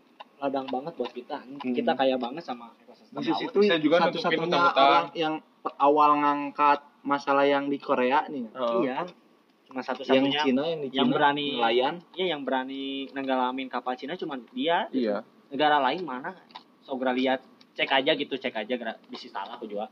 ladang 0.43 0.67
banget 0.67 0.93
buat 0.99 1.13
kita. 1.15 1.39
Kita 1.63 1.95
kaya 1.95 2.19
banget 2.19 2.43
sama 2.43 2.75
ekosistem 2.83 3.15
laut. 3.15 3.47
itu 3.47 3.59
Bisa 3.63 3.79
juga 3.79 3.97
satu-satunya 4.03 4.59
orang 4.75 5.07
yang 5.15 5.35
awal 5.79 6.19
ngangkat 6.19 6.83
masalah 7.07 7.47
yang 7.47 7.71
di 7.71 7.79
Korea 7.79 8.27
nih. 8.27 8.51
Oh. 8.59 8.83
iya. 8.83 9.07
Cuma 9.71 9.81
satu 9.81 10.03
Yang 10.03 10.43
Cina 10.43 10.67
yang 10.67 10.81
di 10.83 10.89
Cina 10.91 10.99
yang 10.99 11.09
berani- 11.09 11.55
nelayan. 11.57 11.95
iya 12.19 12.27
yang 12.35 12.43
berani 12.43 13.07
nenggalamin 13.15 13.71
kapal 13.71 13.95
Cina 13.95 14.19
cuma 14.19 14.35
dia. 14.51 14.91
Iya. 14.91 15.23
Negara 15.55 15.79
lain 15.79 16.03
mana? 16.03 16.35
Sogra 16.83 17.15
lihat 17.15 17.39
cek 17.79 17.89
aja 17.89 18.13
gitu 18.13 18.35
cek 18.35 18.53
aja 18.53 18.75
gara 18.75 18.99
bisa 19.07 19.31
salah 19.31 19.55
aku 19.55 19.71
juga. 19.71 19.87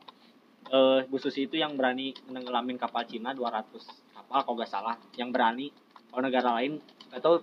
Eh 0.66 1.06
Bu 1.06 1.16
Susi 1.16 1.46
itu 1.46 1.54
yang 1.54 1.78
berani 1.78 2.10
nenggelamin 2.26 2.74
kapal 2.74 3.06
Cina 3.06 3.30
200 3.30 3.70
kapal 4.10 4.38
kalau 4.42 4.56
nggak 4.58 4.68
salah. 4.68 4.98
Yang 5.14 5.30
berani 5.30 5.66
kalau 6.10 6.26
negara 6.26 6.50
lain 6.58 6.82
tahu 7.14 7.38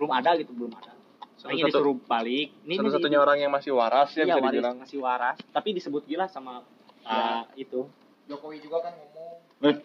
belum 0.00 0.08
ada 0.10 0.32
gitu 0.40 0.56
belum 0.56 0.72
ada 0.72 0.95
Makanya 1.36 1.68
satu-satu 1.68 1.78
disuruh 1.84 1.96
balik. 2.08 2.48
Ini 2.64 2.74
satu-satunya 2.80 3.18
orang 3.20 3.38
yang 3.38 3.52
masih 3.52 3.76
waras 3.76 4.08
ya 4.12 4.24
iya, 4.24 4.24
bisa 4.26 4.40
waris, 4.40 4.48
dibilang. 4.50 4.74
masih 4.80 4.98
waras. 4.98 5.36
Tapi 5.52 5.68
disebut 5.76 6.02
gila 6.08 6.26
sama 6.26 6.64
ah, 7.04 7.44
itu. 7.54 7.84
Jokowi 8.26 8.58
juga 8.58 8.82
kan 8.82 8.92
ngomong. 8.96 9.76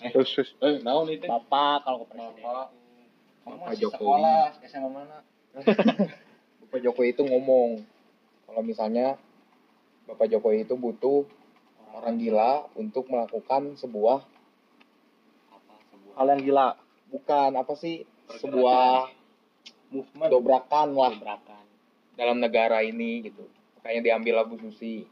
terus 0.00 0.28
terus 0.32 0.50
Eh, 0.58 0.80
naon 0.80 1.10
itu? 1.10 1.28
bapak 1.28 1.84
kalau 1.84 2.02
ke 2.02 2.14
presiden. 2.14 2.40
Bapak. 2.40 2.66
Bapak 3.40 3.66
Masih 3.68 3.80
Jokowi. 3.84 3.98
sekolah 4.00 4.40
SMA 4.64 4.88
mana? 4.88 5.18
Pak 6.70 6.80
Jokowi 6.80 7.08
itu 7.10 7.22
ngomong 7.26 7.82
kalau 8.46 8.62
misalnya 8.62 9.18
Bapak 10.06 10.30
Jokowi 10.30 10.62
itu 10.62 10.74
butuh 10.74 11.26
orang 11.92 12.16
gila 12.16 12.70
untuk 12.72 13.10
melakukan 13.10 13.74
sebuah 13.74 14.22
apa 15.50 15.74
sebuah? 15.90 16.14
hal 16.16 16.26
yang 16.30 16.40
gila. 16.40 16.68
Bukan 17.10 17.50
apa 17.58 17.74
sih? 17.74 18.06
Sebuah 18.30 19.10
movement. 19.90 20.30
Dobrakan 20.30 20.88
lah. 20.94 21.12
Tabrakan 21.12 21.64
dalam 22.14 22.36
negara 22.38 22.82
ini 22.82 23.26
gitu. 23.26 23.44
Makanya 23.80 24.00
diambil 24.02 24.44
Bu 24.46 24.56
Susi. 24.58 25.04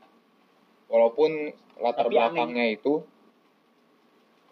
Walaupun 0.88 1.52
latar 1.78 2.08
Tapi 2.08 2.14
belakangnya 2.16 2.64
itu 2.68 3.04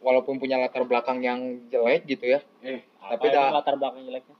walaupun 0.05 0.37
punya 0.37 0.61
latar 0.61 0.85
belakang 0.85 1.19
yang 1.25 1.41
jelek 1.73 2.05
gitu 2.07 2.37
ya. 2.37 2.41
Eh 2.61 2.85
Tapi 3.01 3.27
dah- 3.33 3.51
latar 3.51 3.75
belakang 3.75 4.05
jeleknya? 4.05 4.37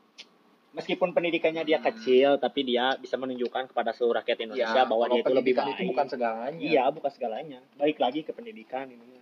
Meskipun 0.77 1.17
pendidikannya 1.17 1.65
dia 1.65 1.81
kecil 1.81 2.37
tapi 2.37 2.61
dia 2.61 3.01
bisa 3.01 3.17
menunjukkan 3.17 3.73
kepada 3.73 3.97
seluruh 3.97 4.21
rakyat 4.21 4.45
Indonesia 4.45 4.77
Ya, 4.77 4.85
bahwa 4.85 5.09
dia 5.09 5.25
itu 5.25 5.33
lebih 5.33 5.57
baik 5.57 5.73
itu 5.73 5.89
bukan 5.89 6.05
segalanya. 6.05 6.61
Iya 6.61 6.85
bukan 6.93 7.11
segalanya. 7.11 7.59
Baik 7.81 7.97
lagi 7.97 8.21
ke 8.21 8.37
pendidikan 8.37 8.85
ini 8.85 9.17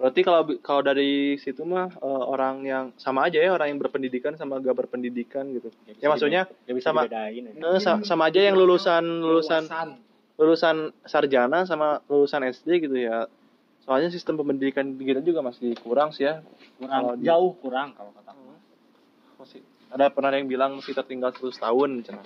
berarti 0.00 0.20
kalau 0.22 0.40
kalau 0.58 0.80
dari 0.80 1.10
situ 1.36 1.60
mah 1.62 1.92
eh, 1.92 2.06
orang 2.26 2.64
yang 2.64 2.84
sama 2.96 3.28
aja 3.28 3.36
ya 3.36 3.52
orang 3.52 3.68
yang 3.68 3.78
berpendidikan 3.78 4.32
sama 4.32 4.56
gak 4.58 4.72
berpendidikan 4.74 5.44
gitu 5.50 5.68
Nggak 5.68 5.92
bisa 5.92 6.00
Ya, 6.00 6.08
maksudnya 6.08 6.42
dibe- 6.42 6.56
nggak 6.58 6.74
bisa 6.74 6.86
sama- 6.86 7.02
dibedain 7.04 7.42
ya. 7.44 7.52
Eh, 7.68 7.78
sa- 7.78 8.00
sama 8.02 8.22
aja 8.26 8.40
yang 8.40 8.56
lulusan 8.56 9.04
lulusan 9.20 9.62
lulusan 10.34 10.76
sarjana 11.04 11.62
sama 11.62 12.00
lulusan 12.06 12.40
SD 12.42 12.68
gitu 12.82 12.96
ya 12.96 13.28
soalnya 13.80 14.08
sistem 14.08 14.38
pendidikan 14.38 14.88
di 14.90 15.04
kita 15.04 15.20
juga 15.20 15.40
masih 15.42 15.76
kurang 15.76 16.10
sih 16.10 16.24
ya 16.24 16.40
kurang 16.74 16.96
kalau 16.98 17.12
di- 17.14 17.26
jauh 17.26 17.52
kurang 17.54 17.92
kalau 17.92 18.10
kata 18.10 18.30
aku. 18.30 18.42
masih 19.36 19.60
ada 19.90 20.08
pernah 20.08 20.28
ada 20.28 20.38
yang 20.38 20.48
bilang 20.48 20.70
masih 20.74 20.92
tertinggal 20.92 21.28
100 21.30 21.58
tahun 21.58 21.90
cenah. 22.02 22.24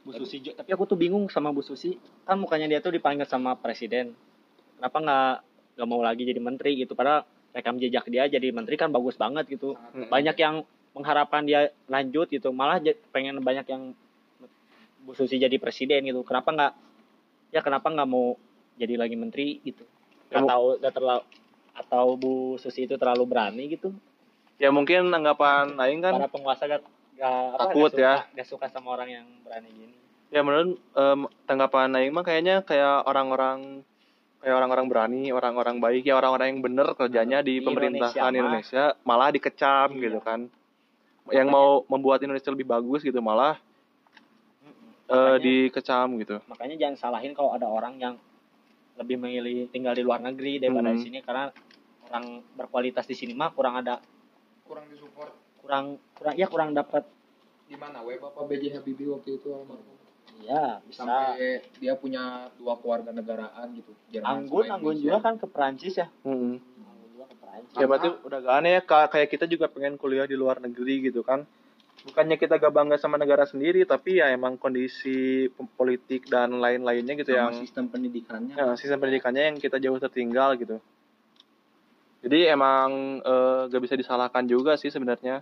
Bu 0.00 0.12
Susi 0.12 0.36
tapi 0.46 0.68
aku 0.68 0.84
tuh 0.84 0.96
bingung 0.96 1.28
sama 1.28 1.48
Bu 1.48 1.60
Susi 1.60 1.94
kan 2.22 2.36
mukanya 2.36 2.66
dia 2.66 2.78
tuh 2.78 2.90
dipanggil 2.90 3.24
sama 3.24 3.54
presiden 3.54 4.12
kenapa 4.78 4.98
nggak 5.00 5.34
nggak 5.74 5.88
mau 5.90 6.00
lagi 6.02 6.22
jadi 6.22 6.40
menteri 6.40 6.70
gitu. 6.78 6.94
Padahal 6.94 7.26
rekam 7.54 7.78
jejak 7.78 8.06
dia 8.10 8.26
jadi 8.26 8.50
menteri 8.50 8.74
kan 8.74 8.90
bagus 8.90 9.14
banget 9.14 9.46
gitu. 9.46 9.74
Mm-mm. 9.74 10.10
banyak 10.10 10.36
yang 10.38 10.66
mengharapkan 10.94 11.42
dia 11.46 11.74
lanjut 11.90 12.30
gitu. 12.30 12.54
Malah 12.54 12.82
pengen 13.10 13.42
banyak 13.42 13.66
yang 13.66 13.94
Bu 15.04 15.12
Susi 15.12 15.36
jadi 15.36 15.56
presiden 15.60 16.06
gitu. 16.08 16.24
Kenapa 16.24 16.50
nggak 16.54 16.72
ya 17.52 17.60
kenapa 17.60 17.92
nggak 17.92 18.08
mau 18.08 18.34
jadi 18.78 18.98
lagi 18.98 19.14
menteri 19.14 19.60
gitu? 19.62 19.84
Ya, 20.32 20.42
atau 20.42 20.80
nggak 20.80 20.94
terlalu 20.94 21.22
atau 21.74 22.04
Bu 22.14 22.34
Susi 22.56 22.86
itu 22.86 22.94
terlalu 22.94 23.26
berani 23.26 23.66
gitu? 23.68 23.90
Ya 24.56 24.70
mungkin 24.70 25.10
anggapan 25.10 25.74
lain 25.74 25.98
kan 25.98 26.14
para 26.14 26.30
penguasa 26.30 26.70
gak, 26.70 26.86
gak, 27.18 27.42
apa, 27.58 27.74
Takut 27.74 27.90
gak 27.90 27.98
suka, 27.98 28.02
ya. 28.06 28.14
gak 28.38 28.48
suka 28.48 28.66
sama 28.70 28.94
orang 28.94 29.08
yang 29.10 29.26
berani 29.42 29.68
gini. 29.74 29.96
Ya 30.30 30.46
menurut 30.46 30.78
em, 30.94 31.20
tanggapan 31.46 31.90
lain 31.90 32.14
mah 32.14 32.22
kayaknya 32.22 32.62
kayak 32.62 33.02
orang-orang 33.06 33.82
kayak 34.44 34.54
orang-orang 34.54 34.86
berani 34.86 35.22
orang-orang 35.30 35.76
baik 35.80 36.04
ya 36.04 36.14
orang-orang 36.14 36.46
yang 36.52 36.60
bener 36.60 36.86
kerjanya 36.92 37.40
di, 37.40 37.58
Di 37.58 37.64
pemerintahan 37.64 38.12
Indonesia 38.30 38.92
Indonesia, 38.92 39.02
malah 39.02 39.28
dikecam 39.30 39.88
Iya. 39.90 40.02
gitu 40.04 40.18
kan. 40.20 40.40
Yang 41.26 41.48
mau 41.48 41.68
membuat 41.88 42.20
Indonesia 42.20 42.52
lebih 42.52 42.68
bagus 42.68 43.00
gitu 43.00 43.16
malah 43.18 43.56
eh, 45.04 45.12
Makanya- 45.12 45.36
dikecam 45.38 46.08
gitu. 46.16 46.36
makanya 46.46 46.76
jangan 46.78 46.96
salahin 46.98 47.32
kalau 47.32 47.52
ada 47.52 47.64
orang 47.64 47.96
yang 47.96 48.14
lebih 48.94 49.16
memilih 49.18 49.68
tinggal 49.68 49.92
di 49.92 50.00
luar 50.00 50.16
negeri 50.18 50.56
daripada 50.58 50.88
Hmm. 50.88 50.96
di 50.96 51.02
sini 51.02 51.18
karena 51.20 51.52
orang 52.06 52.24
berkualitas 52.54 53.04
di 53.04 53.12
sini 53.12 53.32
mah 53.32 53.50
kurang 53.50 53.76
ada 53.76 54.00
kurang 54.62 54.88
disupport. 54.88 55.32
kurang 55.60 55.84
kurang 56.14 56.34
ya 56.34 56.46
kurang 56.46 56.70
dapat 56.72 57.04
di 57.64 57.74
mana 57.74 58.00
we 58.00 58.16
Bapak 58.16 58.44
BJ 58.44 58.72
Habibie 58.74 59.08
waktu 59.08 59.36
itu 59.36 59.48
almarhum 59.50 59.92
ya 60.42 60.82
bisa. 60.82 61.06
Sampai 61.06 61.62
dia 61.78 61.94
punya 61.94 62.50
dua 62.58 62.74
keluarga 62.80 63.14
negaraan 63.14 63.70
gitu 63.78 63.92
Jerman 64.10 64.46
anggun 64.46 64.66
anggun 64.66 64.96
juga 64.98 65.18
kan 65.22 65.34
ke 65.38 65.46
Perancis 65.46 65.94
ya? 65.94 66.06
Mm-mm. 66.26 66.58
anggun 66.58 67.08
juga 67.14 67.24
ke 67.30 67.36
Perancis. 67.38 67.74
Ya 67.78 67.84
berarti 67.86 68.08
udah 68.26 68.38
gak 68.42 68.56
aneh 68.58 68.72
ya 68.78 68.82
Ka- 68.82 69.10
kayak 69.10 69.28
kita 69.30 69.44
juga 69.46 69.66
pengen 69.70 69.94
kuliah 69.94 70.26
di 70.26 70.34
luar 70.34 70.58
negeri 70.58 71.10
gitu 71.10 71.22
kan. 71.22 71.46
Bukannya 72.04 72.36
kita 72.36 72.60
gak 72.60 72.74
bangga 72.74 72.96
sama 73.00 73.16
negara 73.16 73.48
sendiri 73.48 73.86
tapi 73.88 74.20
ya 74.20 74.28
emang 74.28 74.60
kondisi 74.60 75.48
politik 75.78 76.28
dan 76.28 76.60
lain-lainnya 76.60 77.16
gitu 77.16 77.32
sama 77.32 77.38
yang 77.38 77.50
sistem 77.56 77.84
pendidikannya. 77.88 78.54
Ya, 78.58 78.66
sistem 78.76 78.98
pendidikannya 79.00 79.42
yang 79.54 79.56
kita 79.56 79.80
jauh 79.80 79.96
tertinggal 79.96 80.58
gitu. 80.60 80.76
Jadi 82.24 82.48
emang 82.48 83.20
eh, 83.24 83.60
gak 83.72 83.82
bisa 83.84 83.96
disalahkan 83.96 84.44
juga 84.44 84.76
sih 84.76 84.92
sebenarnya 84.92 85.40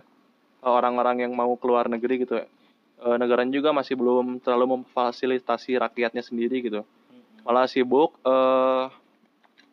orang-orang 0.63 1.27
yang 1.27 1.35
mau 1.35 1.51
keluar 1.59 1.91
negeri 1.91 2.23
gitu 2.23 2.39
Eh, 3.03 3.17
negaranya 3.17 3.51
juga 3.51 3.69
masih 3.69 3.93
belum 3.93 4.39
terlalu 4.39 4.79
memfasilitasi 4.79 5.75
rakyatnya 5.75 6.21
sendiri 6.21 6.63
gitu. 6.63 6.81
Mm-mm. 6.81 7.43
malah 7.43 7.67
sibuk 7.67 8.15
eh, 8.21 8.85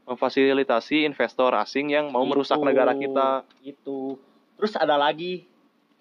memfasilitasi 0.04 1.06
investor 1.06 1.54
asing 1.54 1.86
yang 1.88 2.10
mau 2.10 2.26
merusak 2.26 2.58
Itu, 2.58 2.66
negara 2.66 2.90
kita. 2.92 3.46
itu. 3.62 4.18
Terus 4.58 4.74
ada 4.74 4.98
lagi 4.98 5.46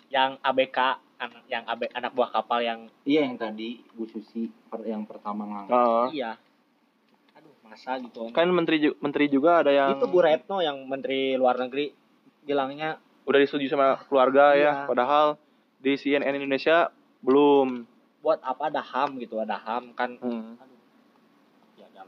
yang 0.09 0.41
ABK 0.41 0.77
anak 1.19 1.43
yang 1.45 1.63
AB, 1.67 1.81
anak 1.91 2.11
buah 2.11 2.31
kapal 2.31 2.59
yang 2.59 2.79
iya 3.03 3.21
yang 3.21 3.35
tadi 3.35 3.83
Bu 3.91 4.07
Susi 4.07 4.49
per- 4.65 4.81
yang 4.83 5.03
pertama 5.03 5.45
ngangkat. 5.45 5.69
Nah, 5.69 6.09
iya. 6.09 6.31
Aduh 7.35 7.53
masa 7.61 7.99
gitu 7.99 8.31
kan. 8.31 8.49
Menteri 8.49 8.81
ju- 8.81 8.97
menteri 8.97 9.29
juga 9.29 9.61
ada 9.61 9.69
yang 9.69 9.93
itu 9.93 10.07
Bu 10.07 10.19
Retno 10.19 10.57
yang 10.59 10.81
menteri 10.81 11.35
luar 11.35 11.59
negeri 11.59 11.93
bilangnya 12.41 12.97
udah 13.21 13.37
disetujui 13.37 13.69
sama 13.69 14.01
keluarga 14.09 14.55
ya 14.55 14.57
Iya. 14.57 14.73
padahal 14.87 15.37
di 15.77 15.93
CNN 15.93 16.33
Indonesia 16.33 16.89
belum. 17.23 17.86
Buat 18.19 18.39
apa 18.43 18.67
ada 18.67 18.84
HAM 18.84 19.19
gitu 19.23 19.39
ada 19.39 19.55
HAM 19.55 19.95
kan. 19.95 20.19
Hmm. 20.19 20.60
aduh 20.60 20.79
ya 21.79 21.88
dan 21.95 22.08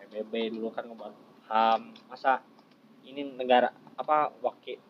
PBB 0.00 0.56
dulu 0.56 0.72
kan 0.72 0.88
ngebuat 0.88 1.14
HAM 1.48 1.80
masa 2.08 2.40
ini 3.04 3.24
negara 3.24 3.72
apa 3.96 4.32
wakil 4.40 4.80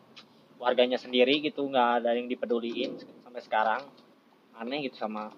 warganya 0.59 0.99
sendiri 0.99 1.39
gitu 1.39 1.63
nggak 1.67 2.03
ada 2.03 2.15
yang 2.15 2.27
dipeduliin 2.27 2.99
sampai 3.23 3.41
sekarang. 3.43 3.81
Aneh 4.59 4.83
gitu 4.83 4.99
sama 4.99 5.31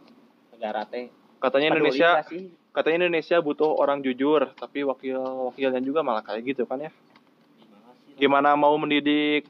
negara 0.50 0.82
teh. 0.90 1.14
Katanya 1.38 1.74
Peduli 1.74 1.94
Indonesia 1.94 2.10
nggak 2.18 2.30
sih? 2.30 2.44
katanya 2.72 2.98
Indonesia 3.06 3.38
butuh 3.44 3.76
orang 3.76 4.00
jujur 4.00 4.56
tapi 4.56 4.88
wakil 4.88 5.52
wakilnya 5.52 5.84
juga 5.84 6.02
malah 6.02 6.26
kayak 6.26 6.42
gitu 6.46 6.64
kan 6.66 6.82
ya? 6.82 6.92
Gimana 7.58 7.90
sih? 8.02 8.12
Gimana 8.18 8.50
mau 8.58 8.74
mendidik 8.78 9.46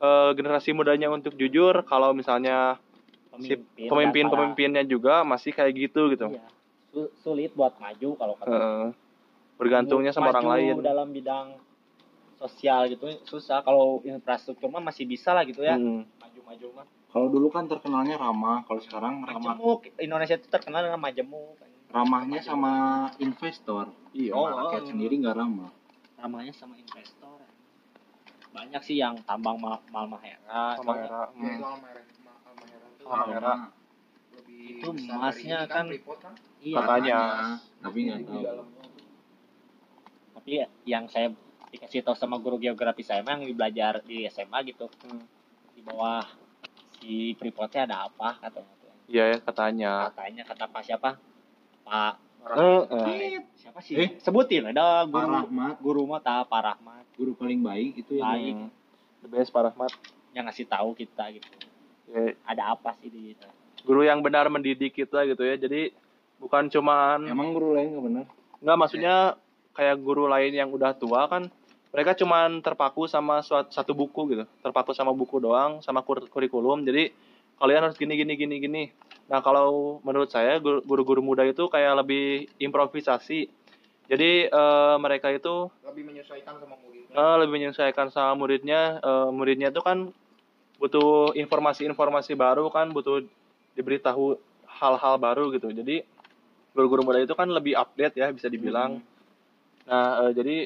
eh, 0.00 0.30
generasi 0.36 0.76
mudanya 0.76 1.08
untuk 1.08 1.32
jujur? 1.36 1.84
Kalau 1.88 2.12
misalnya 2.12 2.76
si 3.38 3.54
pemimpin 3.54 3.88
pemimpin 3.88 4.22
dan 4.22 4.26
para- 4.26 4.38
pemimpinnya 4.38 4.84
juga 4.84 5.14
masih 5.22 5.50
kayak 5.50 5.72
gitu 5.74 6.08
gitu. 6.08 6.26
Iya, 6.28 6.46
su- 6.90 7.12
sulit 7.16 7.52
buat 7.52 7.76
maju 7.76 8.08
kalau 8.14 8.34
kata 8.34 8.50
Heeh. 8.50 8.86
bergantungnya 9.56 10.12
sama 10.12 10.30
orang 10.30 10.44
maju 10.44 10.52
lain. 10.54 10.74
dalam 10.80 11.08
bidang 11.10 11.46
sosial 12.36 12.86
gitu 12.86 13.08
susah. 13.24 13.60
Kalau 13.60 14.00
infrastruktur 14.02 14.68
mah 14.68 14.80
masih 14.80 15.04
bisa 15.04 15.32
lah 15.32 15.42
gitu 15.42 15.64
ya. 15.64 15.74
Hmm. 15.74 16.04
maju-maju 16.16 16.66
mah. 16.76 16.86
Kalau 17.06 17.32
dulu 17.32 17.48
kan 17.48 17.64
terkenalnya 17.64 18.20
ramah 18.20 18.60
kalau 18.68 18.78
sekarang 18.78 19.24
ramah 19.24 19.56
majemuk. 19.56 19.88
Indonesia 19.96 20.36
itu 20.36 20.48
terkenal 20.48 20.84
dengan 20.84 21.00
majemuk. 21.00 21.56
Ramahnya 21.88 22.44
sama 22.44 22.72
investor. 23.16 23.88
Iya 24.12 24.36
Oh, 24.36 24.48
rakyat 24.48 24.84
oh. 24.84 24.88
sendiri 24.92 25.16
nggak 25.16 25.36
ramah 25.36 25.72
ramahnya 26.16 26.52
sama 26.52 26.76
investor. 26.76 27.40
Banyak 28.50 28.80
sih 28.82 28.96
yang 28.96 29.20
tambang 29.22 29.60
ma 29.60 29.76
malmahera. 29.86 30.76
Sama 30.76 30.96
era 30.96 31.28
Ya, 31.28 31.60
hmm. 31.60 31.60
Almahera 33.06 33.52
Almahera 33.52 33.54
itu 34.66 34.88
emasnya 35.06 35.58
kan- 35.64 35.88
kan 35.88 36.34
iya 36.60 36.76
Makanya. 36.76 37.18
tapi 37.80 37.98
nggak 38.02 38.18
di 38.18 38.26
tahu 38.26 38.64
tapi 40.34 40.50
yang 40.84 41.04
saya 41.06 41.28
dikasih 41.68 42.02
tahu 42.02 42.14
sama 42.14 42.38
guru 42.38 42.56
geografi 42.56 43.02
saya 43.02 43.20
mah 43.20 43.36
yang 43.36 43.50
belajar 43.52 43.98
di 44.02 44.26
SMA 44.26 44.62
gitu. 44.64 44.86
Hmm. 45.02 45.22
di 45.72 45.84
bawah 45.84 46.24
si 46.96 47.36
Freeportnya 47.36 47.84
ada 47.84 48.08
apa 48.08 48.40
katanya 48.40 48.72
tuh. 48.80 48.92
iya 49.06 49.24
ya 49.28 49.38
katanya 49.38 49.92
katanya 50.08 50.42
kata 50.48 50.64
Pak 50.66 50.82
siapa? 50.82 51.10
Pak 51.84 52.14
Eh, 52.46 52.82
eh. 52.88 53.42
siapa 53.52 53.82
sih? 53.82 53.98
Eh? 53.98 54.10
sebutin 54.22 54.70
ada 54.70 55.02
Pak 55.02 55.10
guru 55.10 55.34
Rahmat. 55.34 55.74
Guru 55.82 56.02
mah 56.06 56.22
tak 56.22 56.46
Pak 56.46 56.62
Rahmat. 56.62 57.04
Guru 57.12 57.34
paling 57.34 57.58
baik 57.60 57.92
itu 57.98 58.16
yang 58.16 58.30
Baik. 58.30 58.54
The 59.20 59.28
best 59.28 59.50
Pak 59.50 59.62
Rahmat. 59.66 59.90
Yang 60.30 60.44
ngasih 60.48 60.66
tahu 60.70 60.88
kita 60.94 61.24
gitu 61.34 61.48
Ya, 62.06 62.34
ada 62.46 62.62
apa 62.74 62.94
sih 63.02 63.10
di 63.10 63.34
situ? 63.34 63.46
Guru 63.82 64.02
yang 64.02 64.22
benar 64.22 64.46
mendidik 64.46 64.94
kita 64.94 65.26
gitu 65.26 65.42
ya. 65.42 65.58
Jadi 65.58 65.90
bukan 66.38 66.70
cuman 66.70 67.26
emang 67.26 67.50
guru 67.54 67.74
lain 67.74 67.94
nggak 67.94 68.04
benar? 68.06 68.24
Nggak 68.62 68.76
maksudnya 68.78 69.16
kayak 69.74 69.96
guru 70.00 70.24
lain 70.26 70.52
yang 70.54 70.70
udah 70.72 70.96
tua 70.96 71.28
kan 71.28 71.50
mereka 71.92 72.12
cuman 72.12 72.60
terpaku 72.60 73.08
sama 73.08 73.40
suat- 73.40 73.72
satu 73.72 73.96
buku 73.96 74.36
gitu. 74.36 74.44
Terpaku 74.60 74.92
sama 74.92 75.10
buku 75.16 75.40
doang 75.40 75.80
sama 75.80 76.04
kur- 76.04 76.28
kurikulum. 76.28 76.84
Jadi 76.84 77.10
kalian 77.56 77.88
harus 77.88 77.96
gini 77.96 78.14
gini 78.14 78.36
gini 78.36 78.56
gini. 78.60 78.84
Nah 79.26 79.40
kalau 79.40 79.98
menurut 80.04 80.28
saya 80.28 80.60
gur- 80.60 80.84
guru-guru 80.84 81.24
muda 81.24 81.42
itu 81.42 81.66
kayak 81.66 82.04
lebih 82.04 82.46
improvisasi. 82.60 83.48
Jadi 84.06 84.46
eh, 84.46 84.96
mereka 85.02 85.32
itu 85.34 85.66
lebih 85.82 86.04
menyesuaikan 86.06 86.54
sama 86.62 86.74
muridnya. 86.78 87.14
Eh, 87.16 87.34
lebih 87.42 87.52
menyesuaikan 87.54 88.06
sama 88.12 88.32
muridnya. 88.38 88.80
Eh, 89.02 89.28
muridnya 89.32 89.68
itu 89.72 89.82
kan 89.82 90.12
butuh 90.76 91.32
informasi-informasi 91.32 92.36
baru 92.36 92.68
kan 92.68 92.92
butuh 92.92 93.24
diberitahu 93.76 94.36
hal-hal 94.68 95.14
baru 95.16 95.48
gitu. 95.56 95.72
Jadi 95.72 96.04
guru-guru 96.76 97.08
muda 97.08 97.24
itu 97.24 97.32
kan 97.32 97.48
lebih 97.48 97.72
update 97.76 98.20
ya 98.20 98.28
bisa 98.28 98.52
dibilang. 98.52 99.00
Nah 99.88 100.28
eh, 100.28 100.30
jadi 100.36 100.56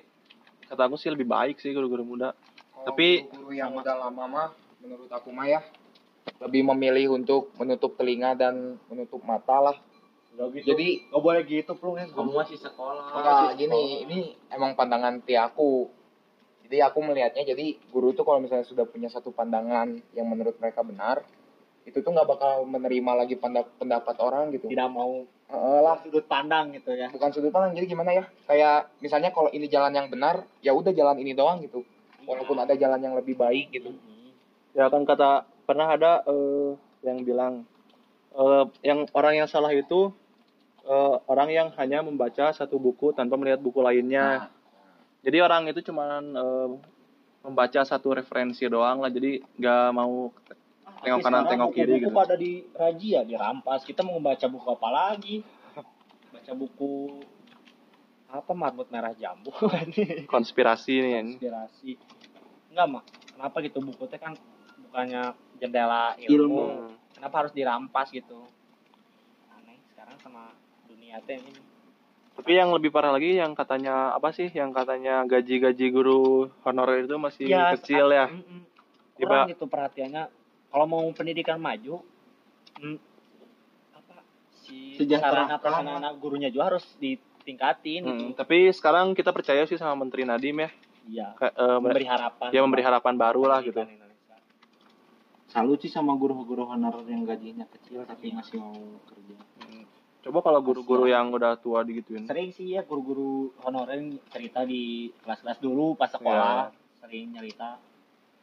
kata 0.66 0.87
aku 0.90 0.99
sih 0.99 1.11
lebih 1.11 1.27
baik 1.27 1.62
sih 1.62 1.70
guru-guru 1.70 2.03
muda. 2.03 2.35
Kalau 2.75 2.87
Tapi- 2.90 3.27
guru 3.31 3.55
yang 3.55 3.70
udah 3.75 3.94
lama 3.94 4.25
mah 4.27 4.49
menurut 4.83 5.11
aku 5.12 5.31
mah 5.31 5.46
ya 5.46 5.61
lebih 6.40 6.64
memilih 6.73 7.14
untuk 7.16 7.53
menutup 7.61 7.94
telinga 8.01 8.35
dan 8.35 8.81
menutup 8.88 9.20
mata 9.23 9.61
lah. 9.70 9.77
Jadi 10.40 11.11
nggak 11.11 11.20
boleh 11.20 11.42
gitu 11.44 11.75
plung 11.77 12.01
ya 12.01 12.07
kamu 12.09 12.33
masih 12.33 12.57
sekolah 12.57 13.12
enggak 13.12 13.61
gini, 13.61 13.83
ini 14.09 14.18
emang 14.49 14.73
pandangan 14.73 15.20
ti 15.20 15.37
aku. 15.37 15.90
Jadi 16.70 16.87
aku 16.87 17.02
melihatnya 17.02 17.42
jadi 17.42 17.74
guru 17.90 18.14
tuh 18.14 18.22
kalau 18.22 18.38
misalnya 18.38 18.62
sudah 18.62 18.87
punya 18.87 19.11
satu 19.11 19.35
pandangan 19.35 19.90
yang 20.14 20.30
menurut 20.30 20.54
mereka 20.62 20.87
benar, 20.87 21.26
itu 21.83 21.98
tuh 21.98 22.14
nggak 22.14 22.30
bakal 22.30 22.62
menerima 22.62 23.26
lagi 23.26 23.35
pendapat 23.74 24.14
orang 24.22 24.54
gitu. 24.54 24.70
tidak 24.70 24.87
mau 24.87 25.26
Heeh 25.50 25.78
lah, 25.83 25.98
sudut 25.98 26.22
pandang 26.30 26.70
gitu 26.70 26.94
ya 26.94 27.11
bukan 27.11 27.35
sudut 27.35 27.50
pandang 27.50 27.74
jadi 27.74 27.90
gimana 27.90 28.14
ya? 28.14 28.24
Kayak 28.46 28.94
misalnya 29.02 29.35
kalau 29.35 29.50
ini 29.50 29.66
jalan 29.66 29.90
yang 29.90 30.06
benar, 30.06 30.46
ya 30.62 30.70
udah 30.70 30.94
jalan 30.94 31.18
ini 31.18 31.35
doang 31.35 31.59
gitu. 31.59 31.83
Walaupun 32.22 32.54
ada 32.62 32.78
jalan 32.78 33.02
yang 33.02 33.18
lebih 33.18 33.35
baik 33.35 33.74
gitu. 33.74 33.90
ya 34.70 34.87
kan 34.87 35.02
kata 35.02 35.42
pernah 35.66 35.98
ada 35.98 36.22
eh, 36.30 36.78
yang 37.02 37.26
bilang 37.26 37.66
eh, 38.38 38.64
yang 38.87 39.11
orang 39.11 39.42
yang 39.42 39.50
salah 39.50 39.74
itu 39.74 40.14
eh, 40.87 41.16
orang 41.26 41.50
yang 41.50 41.68
hanya 41.74 42.06
membaca 42.06 42.54
satu 42.54 42.78
buku 42.78 43.11
tanpa 43.11 43.35
melihat 43.35 43.59
buku 43.59 43.83
lainnya 43.83 44.46
jadi 45.20 45.38
orang 45.44 45.68
itu 45.68 45.80
cuman 45.85 46.22
eh, 46.33 46.68
membaca 47.40 47.80
satu 47.85 48.12
referensi 48.16 48.64
doang 48.68 49.00
lah. 49.00 49.09
Jadi 49.12 49.40
nggak 49.56 49.87
mau 49.96 50.28
Tengok 51.00 51.24
Tapi 51.24 51.33
kanan, 51.33 51.44
tengok 51.48 51.70
kiri 51.72 51.92
buku-buku 51.96 52.04
gitu. 52.04 52.12
pada 52.12 52.35
di 52.37 52.52
razia 52.76 53.20
dirampas. 53.24 53.80
Kita 53.88 54.04
mau 54.04 54.20
membaca 54.20 54.44
buku 54.52 54.68
apa 54.68 54.88
lagi? 54.92 55.40
Baca 56.28 56.52
buku 56.52 57.24
apa 58.28 58.52
marmut 58.52 58.92
merah 58.92 59.16
jambu? 59.16 59.48
Konspirasi 60.35 61.00
nih 61.00 61.12
inspirasi 61.24 61.96
enggak 62.68 62.87
mak. 62.87 63.04
Kenapa 63.33 63.56
gitu? 63.64 63.80
Buku 63.80 64.04
teh 64.12 64.20
kan 64.20 64.37
bukannya 64.76 65.33
jendela 65.56 66.12
ilmu, 66.20 66.61
Hmm. 66.68 66.92
kenapa 67.16 67.48
harus 67.48 67.52
dirampas 67.56 68.12
gitu? 68.12 68.44
Aneh 69.56 69.80
sekarang 69.96 70.20
sama 70.20 70.52
dunia 70.85 71.16
teh 71.24 71.40
ini 71.40 71.52
tapi 72.33 72.53
yang 72.53 72.71
lebih 72.71 72.88
parah 72.88 73.11
lagi 73.11 73.35
yang 73.35 73.53
katanya 73.53 74.11
apa 74.11 74.31
sih 74.31 74.49
yang 74.49 74.71
katanya 74.71 75.23
gaji-gaji 75.25 75.87
guru 75.88 76.21
honorer 76.62 77.05
itu 77.05 77.16
masih 77.16 77.45
Ya, 77.47 77.75
kecil 77.75 78.07
ya 78.09 78.27
Mm-mm. 78.27 78.64
Tiba- 79.14 79.45
kurang 79.45 79.51
gitu 79.51 79.64
perhatiannya 79.66 80.23
kalau 80.69 80.87
mau 80.87 81.05
pendidikan 81.11 81.59
maju 81.59 82.01
mm, 82.77 82.99
apa 83.93 84.16
si 84.59 84.97
sarana 85.05 85.57
prasarana 85.57 86.09
gurunya 86.14 86.49
juga 86.49 86.73
harus 86.73 86.87
ditingkatin 86.97 88.01
gitu. 88.03 88.25
Hmm, 88.25 88.33
tapi 88.33 88.71
sekarang 88.71 89.12
kita 89.12 89.31
percaya 89.31 89.62
sih 89.64 89.77
sama 89.77 89.99
Menteri 89.99 90.25
Nadiem 90.25 90.59
ya 90.59 90.71
iya 91.03 91.29
eh, 91.37 91.77
memberi 91.77 92.07
harapan 92.07 92.49
ya 92.49 92.61
memberi 92.61 92.83
harapan 92.83 93.14
baru 93.14 93.43
lah 93.45 93.61
gitu 93.61 93.77
Indonesia. 93.79 94.37
salut 95.47 95.77
sih 95.79 95.90
sama 95.90 96.14
guru-guru 96.14 96.64
honorer 96.64 97.03
yang 97.05 97.27
gajinya 97.27 97.66
kecil 97.69 98.07
tapi 98.07 98.31
masih 98.31 98.57
mau 98.57 98.73
kerja 99.05 99.37
Hmm. 99.37 99.50
Coba 100.20 100.38
kalau 100.44 100.61
guru-guru 100.61 101.09
yang 101.09 101.33
udah 101.33 101.56
tua 101.56 101.80
digituin 101.80 102.28
sering 102.28 102.52
sih 102.52 102.76
ya 102.76 102.85
guru-guru 102.85 103.56
honorer 103.64 104.20
cerita 104.28 104.64
di 104.68 105.09
kelas-kelas 105.24 105.59
dulu 105.61 105.96
pas 105.96 106.12
sekolah 106.12 106.68
sering 107.00 107.33
cerita 107.33 107.80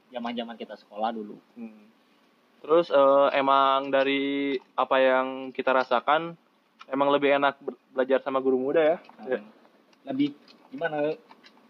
zaman-zaman 0.10 0.58
kita 0.58 0.76
sekolah 0.76 1.14
dulu 1.14 1.38
Hmm. 1.54 1.86
Terus 2.58 2.90
eh, 2.90 3.28
emang 3.38 3.94
dari 3.94 4.58
apa 4.74 4.98
yang 4.98 5.54
kita 5.54 5.78
rasakan 5.78 6.34
emang 6.90 7.14
lebih 7.14 7.38
enak 7.38 7.62
belajar 7.94 8.20
sama 8.26 8.42
guru 8.42 8.58
muda 8.58 8.82
ya. 8.82 8.98
Ya. 9.30 9.40
lebih 10.10 10.34
gimana 10.74 11.14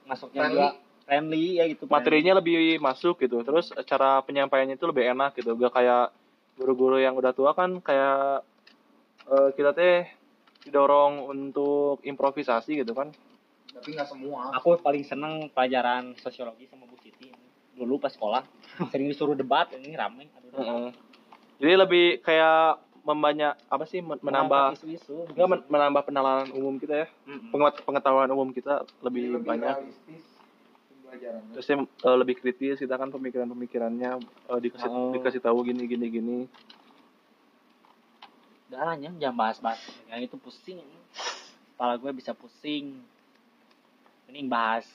masuknya 0.07 0.47
Friendly. 0.47 0.55
juga 0.55 0.69
friendly 1.03 1.45
ya 1.59 1.63
gitu 1.67 1.83
Materinya 1.91 2.33
lebih 2.39 2.79
masuk 2.79 3.19
gitu. 3.19 3.43
Terus 3.43 3.75
cara 3.83 4.23
penyampaiannya 4.23 4.79
itu 4.79 4.87
lebih 4.87 5.11
enak 5.11 5.35
gitu. 5.35 5.59
Gak 5.59 5.73
kayak 5.75 6.15
guru-guru 6.55 6.97
yang 7.03 7.19
udah 7.19 7.35
tua 7.35 7.51
kan 7.51 7.83
kayak 7.83 8.45
eh, 9.27 9.49
kita 9.51 9.71
teh 9.71 10.07
didorong 10.61 11.23
untuk 11.25 12.01
improvisasi 12.01 12.77
gitu 12.77 12.91
kan. 12.91 13.11
Tapi 13.69 13.93
nggak 13.93 14.09
semua. 14.09 14.51
aku 14.51 14.75
paling 14.77 15.03
seneng 15.03 15.47
pelajaran 15.49 16.17
sosiologi 16.17 16.65
sama 16.65 16.83
Bu 16.83 16.97
Siti 16.97 17.29
dulu 17.71 18.01
pas 18.01 18.09
sekolah 18.09 18.41
sering 18.91 19.05
disuruh 19.05 19.33
debat 19.33 19.69
ini 19.71 19.93
rame 19.93 20.27
aduh. 20.33 20.49
Mm-mm. 20.51 20.85
Jadi 21.57 21.73
lebih 21.73 22.05
kayak 22.19 22.77
membanyak 23.01 23.55
apa 23.65 23.85
sih 23.85 24.01
men- 24.01 24.19
menambah 24.19 24.75
isu-isu 24.75 25.29
enggak 25.29 25.47
men- 25.47 25.67
menambah 25.67 26.01
penalaran 26.03 26.49
umum 26.51 26.75
kita 26.75 27.05
ya. 27.05 27.07
Mm-mm. 27.23 27.53
Penget- 27.53 27.85
Pengetahuan 27.85 28.27
umum 28.27 28.49
kita 28.49 28.81
lebih, 28.99 29.37
lebih 29.37 29.47
banyak. 29.47 29.75
realistis 29.77 30.25
terusnya 31.53 31.75
eh, 31.87 32.17
lebih 32.19 32.35
kritis 32.35 32.77
kita 32.77 32.93
kan 32.93 33.07
pemikiran-pemikirannya 33.07 34.11
eh, 34.51 34.59
dikasih 34.59 34.89
Oh. 34.89 35.09
dikasih 35.09 35.39
tahu 35.39 35.63
gini 35.63 35.87
gini 35.87 36.07
gini 36.09 36.37
udah 38.67 38.81
lah 38.83 38.95
Nyam, 38.99 39.15
jangan 39.19 39.37
bahas-bahas. 39.37 39.79
Yang 40.11 40.31
itu 40.31 40.35
pusing. 40.39 40.79
Kepala 41.75 41.95
gue 41.95 42.11
bisa 42.11 42.31
pusing. 42.35 42.99
Mending 44.27 44.47
bahas. 44.51 44.85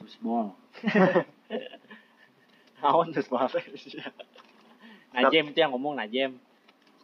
Terus 0.00 0.16
bol 0.20 0.52
naon 2.82 3.08
terus 3.14 3.30
bahas 3.30 3.54
Najem 5.14 5.54
itu 5.54 5.58
yang 5.62 5.72
ngomong 5.72 5.96
Najem 5.96 6.36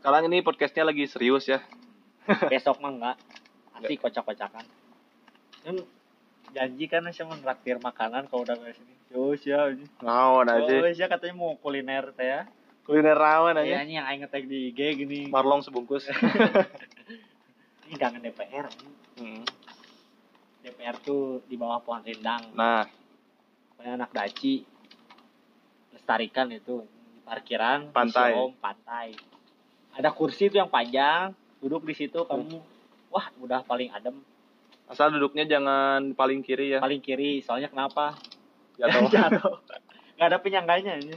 sekarang 0.00 0.32
ini 0.32 0.40
podcastnya 0.40 0.88
lagi 0.88 1.04
serius 1.04 1.44
ya. 1.44 1.60
Besok 2.52 2.80
mah 2.80 2.88
enggak. 2.88 3.16
Asik 3.76 4.00
kocak-kocakan. 4.00 4.64
Kan 5.60 5.76
janji 6.56 6.88
kan 6.88 7.04
saya 7.12 7.28
mau 7.28 7.36
traktir 7.36 7.76
makanan 7.76 8.24
kalau 8.32 8.48
udah 8.48 8.56
beres 8.56 8.80
ini 8.80 8.96
Yos 9.12 9.44
ya 9.44 9.68
ini. 9.70 9.84
naon 10.00 10.48
aja 10.48 10.72
Oh, 10.72 10.88
ya 10.88 11.06
katanya 11.06 11.36
mau 11.36 11.52
kuliner 11.60 12.16
teh 12.16 12.24
ya. 12.24 12.48
Kuliner 12.84 13.16
rawan 13.16 13.56
Iya 13.60 13.80
aja. 13.80 13.86
Ini 13.86 13.94
yang 14.00 14.06
aing 14.06 14.20
ngetek 14.24 14.44
di 14.48 14.58
IG 14.72 14.80
gini. 15.04 15.20
marlong 15.28 15.62
sebungkus. 15.62 16.08
Ini 17.86 17.94
kangen 17.98 18.22
DPR. 18.22 18.66
Hmm. 19.18 19.42
DPR 20.62 20.96
tuh 21.02 21.42
di 21.46 21.56
bawah 21.58 21.80
pohon 21.82 22.02
rindang. 22.04 22.54
nah. 22.54 22.86
Pokoknya 23.74 23.96
anak 23.96 24.10
daci. 24.12 24.62
Lestarikan 25.96 26.52
itu. 26.52 26.84
Di 26.86 27.20
parkiran 27.24 27.88
di 27.88 27.94
Pantai. 27.96 28.30
Siom, 28.36 28.50
pantai. 28.60 29.08
Ada 29.96 30.14
kursi 30.14 30.46
itu 30.52 30.60
yang 30.60 30.70
panjang, 30.70 31.34
duduk 31.58 31.82
di 31.82 31.94
situ 31.98 32.22
kamu 32.22 32.62
wah 33.10 33.26
udah 33.42 33.66
paling 33.66 33.90
adem. 33.90 34.22
Asal 34.86 35.10
duduknya 35.10 35.46
jangan 35.46 36.14
paling 36.14 36.46
kiri 36.46 36.74
ya. 36.74 36.78
Paling 36.78 37.02
kiri 37.02 37.42
soalnya 37.42 37.66
kenapa? 37.70 38.14
Jatuh. 38.78 39.10
Jatuh. 39.14 39.54
Nggak 40.14 40.28
ada 40.30 40.38
penyangganya 40.38 40.92
ini 41.00 41.16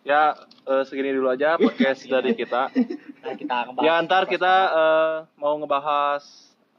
ya 0.00 0.32
eh, 0.64 0.82
segini 0.88 1.12
dulu 1.12 1.28
aja 1.28 1.60
podcast 1.60 2.00
dari 2.04 2.32
kita 2.32 2.72
nah, 3.20 3.34
kita 3.36 3.56
ya 3.84 4.00
ntar 4.00 4.24
kita 4.24 4.52
eh, 4.72 5.16
mau 5.36 5.56
ngebahas 5.56 6.24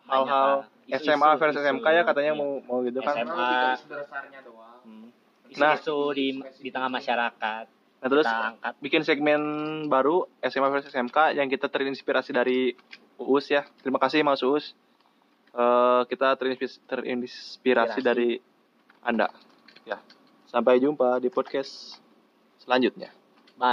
hal-hal. 0.10 0.66
SMA 0.92 1.30
versus 1.40 1.56
isu. 1.56 1.68
SMK 1.72 1.86
ya 1.88 2.04
katanya 2.04 2.34
Iya. 2.36 2.40
mau 2.42 2.52
mau 2.68 2.80
gitu 2.84 3.00
kan 3.00 3.16
SMA. 3.16 3.54
Doang. 4.44 4.80
Hmm. 4.84 5.08
nah, 5.56 5.80
isu 5.80 5.98
di 6.12 6.26
di 6.60 6.70
tengah 6.70 6.90
masyarakat 6.90 7.66
nah 8.02 8.10
terus 8.10 8.26
kita 8.26 8.48
angkat 8.52 8.74
bikin 8.82 9.02
segmen 9.06 9.42
baru 9.86 10.26
SMA 10.42 10.68
versus 10.68 10.90
SMK 10.90 11.38
yang 11.38 11.46
kita 11.46 11.70
terinspirasi 11.70 12.34
dari 12.34 12.74
Uus 13.22 13.46
ya. 13.48 13.62
Terima 13.86 14.02
kasih 14.02 14.26
Mas 14.26 14.42
Uus. 14.42 14.74
Eh, 15.54 16.02
kita 16.10 16.34
terinspirasi, 16.34 16.82
terinspirasi 16.90 17.62
Inspirasi. 17.62 18.02
dari 18.02 18.42
Anda. 19.00 19.30
Ya. 19.86 20.02
Sampai 20.50 20.82
jumpa 20.82 21.22
di 21.22 21.30
podcast 21.30 22.01
selanjutnya. 22.62 23.10